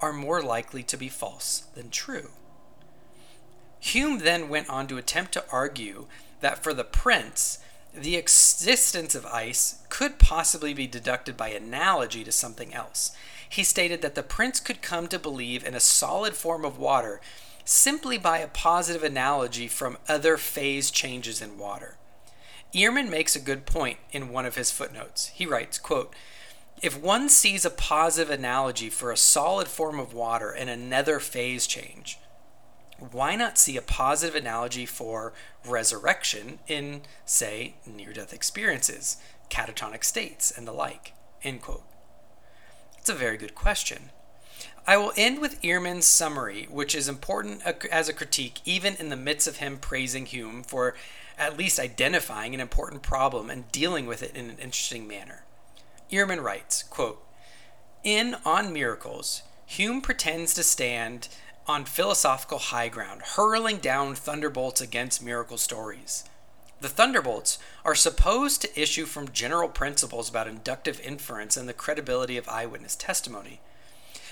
are 0.00 0.12
more 0.12 0.42
likely 0.42 0.82
to 0.82 0.96
be 0.96 1.08
false 1.08 1.64
than 1.74 1.90
true. 1.90 2.30
Hume 3.80 4.18
then 4.18 4.48
went 4.48 4.68
on 4.68 4.86
to 4.88 4.98
attempt 4.98 5.32
to 5.32 5.44
argue 5.50 6.06
that 6.40 6.62
for 6.62 6.74
the 6.74 6.84
prince, 6.84 7.58
the 7.94 8.16
existence 8.16 9.14
of 9.14 9.26
ice 9.26 9.82
could 9.88 10.18
possibly 10.18 10.74
be 10.74 10.86
deducted 10.86 11.36
by 11.36 11.48
analogy 11.48 12.22
to 12.24 12.32
something 12.32 12.72
else. 12.72 13.12
He 13.48 13.64
stated 13.64 14.00
that 14.02 14.14
the 14.14 14.22
prince 14.22 14.60
could 14.60 14.80
come 14.80 15.08
to 15.08 15.18
believe 15.18 15.64
in 15.64 15.74
a 15.74 15.80
solid 15.80 16.34
form 16.34 16.64
of 16.64 16.78
water 16.78 17.20
simply 17.64 18.18
by 18.18 18.38
a 18.38 18.48
positive 18.48 19.02
analogy 19.02 19.66
from 19.66 19.98
other 20.08 20.36
phase 20.36 20.90
changes 20.90 21.42
in 21.42 21.58
water. 21.58 21.96
Earman 22.74 23.10
makes 23.10 23.34
a 23.34 23.40
good 23.40 23.66
point 23.66 23.98
in 24.12 24.28
one 24.28 24.46
of 24.46 24.56
his 24.56 24.70
footnotes. 24.70 25.28
He 25.28 25.46
writes, 25.46 25.78
quote, 25.78 26.14
if 26.82 27.00
one 27.00 27.28
sees 27.28 27.64
a 27.64 27.70
positive 27.70 28.30
analogy 28.30 28.88
for 28.88 29.10
a 29.10 29.16
solid 29.16 29.68
form 29.68 30.00
of 30.00 30.14
water 30.14 30.50
and 30.50 30.70
another 30.70 31.18
phase 31.18 31.66
change, 31.66 32.18
why 32.98 33.34
not 33.34 33.58
see 33.58 33.76
a 33.76 33.82
positive 33.82 34.34
analogy 34.34 34.86
for 34.86 35.32
resurrection 35.66 36.58
in, 36.68 37.02
say, 37.24 37.74
near 37.86 38.12
death 38.12 38.32
experiences, 38.32 39.16
catatonic 39.50 40.04
states, 40.04 40.50
and 40.50 40.66
the 40.66 40.72
like? 40.72 41.12
End 41.42 41.62
quote. 41.62 41.84
It's 42.98 43.10
a 43.10 43.14
very 43.14 43.36
good 43.36 43.54
question. 43.54 44.10
I 44.86 44.96
will 44.96 45.12
end 45.16 45.40
with 45.40 45.62
Earman's 45.64 46.06
summary, 46.06 46.66
which 46.70 46.94
is 46.94 47.08
important 47.08 47.62
as 47.90 48.08
a 48.08 48.14
critique, 48.14 48.60
even 48.64 48.96
in 48.96 49.08
the 49.08 49.16
midst 49.16 49.46
of 49.46 49.56
him 49.56 49.78
praising 49.78 50.26
Hume 50.26 50.62
for 50.62 50.94
at 51.40 51.56
least 51.56 51.80
identifying 51.80 52.54
an 52.54 52.60
important 52.60 53.02
problem 53.02 53.48
and 53.48 53.72
dealing 53.72 54.06
with 54.06 54.22
it 54.22 54.36
in 54.36 54.50
an 54.50 54.58
interesting 54.58 55.08
manner. 55.08 55.44
Earman 56.12 56.42
writes, 56.42 56.82
quote, 56.82 57.24
In 58.04 58.36
On 58.44 58.72
Miracles, 58.72 59.42
Hume 59.64 60.02
pretends 60.02 60.52
to 60.54 60.62
stand 60.62 61.28
on 61.66 61.84
philosophical 61.84 62.58
high 62.58 62.88
ground, 62.88 63.22
hurling 63.36 63.78
down 63.78 64.14
thunderbolts 64.14 64.80
against 64.80 65.22
miracle 65.22 65.56
stories. 65.56 66.24
The 66.80 66.88
thunderbolts 66.88 67.58
are 67.84 67.94
supposed 67.94 68.62
to 68.62 68.80
issue 68.80 69.06
from 69.06 69.32
general 69.32 69.68
principles 69.68 70.28
about 70.28 70.48
inductive 70.48 71.00
inference 71.00 71.56
and 71.56 71.68
the 71.68 71.72
credibility 71.72 72.36
of 72.36 72.48
eyewitness 72.48 72.96
testimony. 72.96 73.60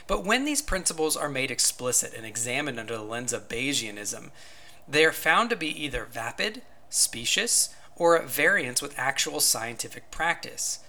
But 0.06 0.24
when 0.24 0.44
these 0.44 0.62
principles 0.62 1.16
are 1.16 1.28
made 1.28 1.50
explicit 1.50 2.12
and 2.14 2.26
examined 2.26 2.78
under 2.80 2.96
the 2.96 3.02
lens 3.02 3.32
of 3.32 3.48
Bayesianism, 3.48 4.30
they 4.88 5.04
are 5.04 5.12
found 5.12 5.50
to 5.50 5.56
be 5.56 5.68
either 5.84 6.04
vapid, 6.04 6.62
specious, 6.90 7.74
or 7.96 8.16
at 8.16 8.28
variance 8.28 8.80
with 8.80 8.98
actual 8.98 9.40
scientific 9.40 10.10
practice. 10.10 10.80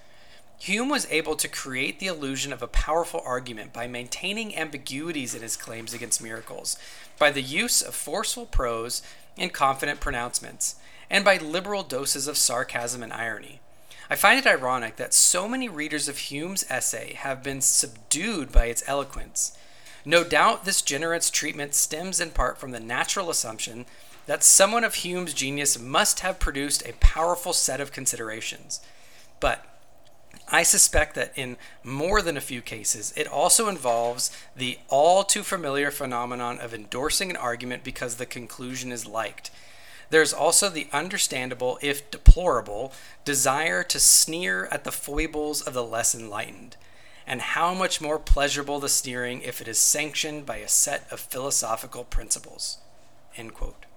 Hume 0.59 0.89
was 0.89 1.07
able 1.09 1.35
to 1.37 1.47
create 1.47 1.99
the 1.99 2.07
illusion 2.07 2.51
of 2.51 2.61
a 2.61 2.67
powerful 2.67 3.21
argument 3.25 3.71
by 3.71 3.87
maintaining 3.87 4.55
ambiguities 4.55 5.33
in 5.33 5.41
his 5.41 5.55
claims 5.55 5.93
against 5.93 6.21
miracles, 6.21 6.77
by 7.17 7.31
the 7.31 7.41
use 7.41 7.81
of 7.81 7.95
forceful 7.95 8.45
prose 8.45 9.01
and 9.37 9.53
confident 9.53 10.01
pronouncements, 10.01 10.75
and 11.09 11.23
by 11.23 11.37
liberal 11.37 11.83
doses 11.83 12.27
of 12.27 12.37
sarcasm 12.37 13.01
and 13.01 13.13
irony. 13.13 13.61
I 14.09 14.15
find 14.15 14.37
it 14.37 14.47
ironic 14.47 14.97
that 14.97 15.13
so 15.13 15.47
many 15.47 15.69
readers 15.69 16.09
of 16.09 16.17
Hume's 16.17 16.65
essay 16.69 17.13
have 17.13 17.41
been 17.41 17.61
subdued 17.61 18.51
by 18.51 18.65
its 18.65 18.83
eloquence. 18.87 19.57
No 20.03 20.23
doubt 20.23 20.65
this 20.65 20.81
generous 20.81 21.29
treatment 21.29 21.75
stems 21.75 22.19
in 22.19 22.31
part 22.31 22.57
from 22.57 22.71
the 22.71 22.79
natural 22.79 23.29
assumption 23.29 23.85
that 24.29 24.43
someone 24.43 24.83
of 24.83 24.93
Hume's 24.93 25.33
genius 25.33 25.79
must 25.79 26.19
have 26.19 26.37
produced 26.37 26.85
a 26.85 26.93
powerful 26.99 27.51
set 27.51 27.81
of 27.81 27.91
considerations. 27.91 28.79
But 29.39 29.65
I 30.47 30.61
suspect 30.61 31.15
that 31.15 31.33
in 31.35 31.57
more 31.83 32.21
than 32.21 32.37
a 32.37 32.41
few 32.41 32.61
cases, 32.61 33.11
it 33.17 33.25
also 33.25 33.67
involves 33.67 34.29
the 34.55 34.77
all 34.87 35.23
too 35.23 35.41
familiar 35.41 35.89
phenomenon 35.89 36.59
of 36.59 36.75
endorsing 36.75 37.31
an 37.31 37.37
argument 37.37 37.83
because 37.83 38.17
the 38.17 38.27
conclusion 38.27 38.91
is 38.91 39.07
liked. 39.07 39.49
There's 40.11 40.31
also 40.31 40.69
the 40.69 40.85
understandable, 40.93 41.79
if 41.81 42.11
deplorable, 42.11 42.93
desire 43.25 43.81
to 43.81 43.99
sneer 43.99 44.67
at 44.67 44.83
the 44.83 44.91
foibles 44.91 45.63
of 45.63 45.73
the 45.73 45.83
less 45.83 46.13
enlightened. 46.13 46.77
And 47.25 47.41
how 47.41 47.73
much 47.73 47.99
more 47.99 48.19
pleasurable 48.19 48.79
the 48.79 48.89
sneering 48.89 49.41
if 49.41 49.59
it 49.59 49.67
is 49.67 49.79
sanctioned 49.79 50.45
by 50.45 50.57
a 50.57 50.67
set 50.67 51.11
of 51.11 51.19
philosophical 51.19 52.03
principles. 52.03 52.77
End 53.35 53.55
quote. 53.55 53.87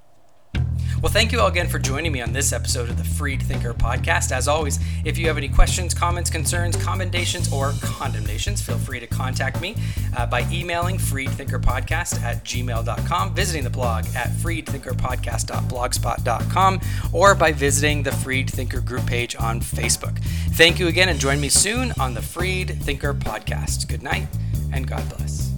Well, 1.03 1.13
thank 1.13 1.33
you 1.33 1.41
all 1.41 1.49
again 1.49 1.67
for 1.67 1.81
joining 1.81 2.13
me 2.13 2.21
on 2.21 2.33
this 2.33 2.53
episode 2.53 2.89
of 2.89 2.97
the 2.97 3.03
Freed 3.03 3.43
Thinker 3.43 3.75
podcast. 3.75 4.31
As 4.31 4.47
always, 4.47 4.79
if 5.05 5.19
you 5.19 5.27
have 5.27 5.37
any 5.37 5.49
questions, 5.49 5.95
comments, 5.95 6.31
concerns, 6.31 6.77
commendations, 6.77 7.53
or 7.53 7.73
condemnations, 7.81 8.63
feel 8.63 8.79
free 8.79 9.01
to 9.01 9.09
contact 9.09 9.61
me 9.61 9.75
uh, 10.17 10.27
by 10.27 10.47
emailing 10.53 10.99
freedthinkerpodcast 10.99 12.23
at 12.23 12.45
gmail.com, 12.45 13.35
visiting 13.35 13.65
the 13.65 13.71
blog 13.71 14.05
at 14.15 14.31
freedthinkerpodcast.blogspot.com, 14.31 16.81
or 17.13 17.35
by 17.35 17.51
visiting 17.51 18.05
the 18.05 18.13
Freed 18.13 18.49
Thinker 18.49 18.81
group 18.81 19.05
page 19.05 19.35
on 19.35 19.61
Facebook. 19.61 20.17
Thank 20.53 20.79
you 20.79 20.87
again, 20.87 21.09
and 21.09 21.19
join 21.19 21.41
me 21.41 21.49
soon 21.49 21.91
on 21.99 22.15
the 22.15 22.23
Freed 22.23 22.81
Thinker 22.81 23.13
podcast. 23.13 23.89
Good 23.89 24.05
night, 24.05 24.29
and 24.73 24.87
God 24.87 25.03
bless. 25.17 25.52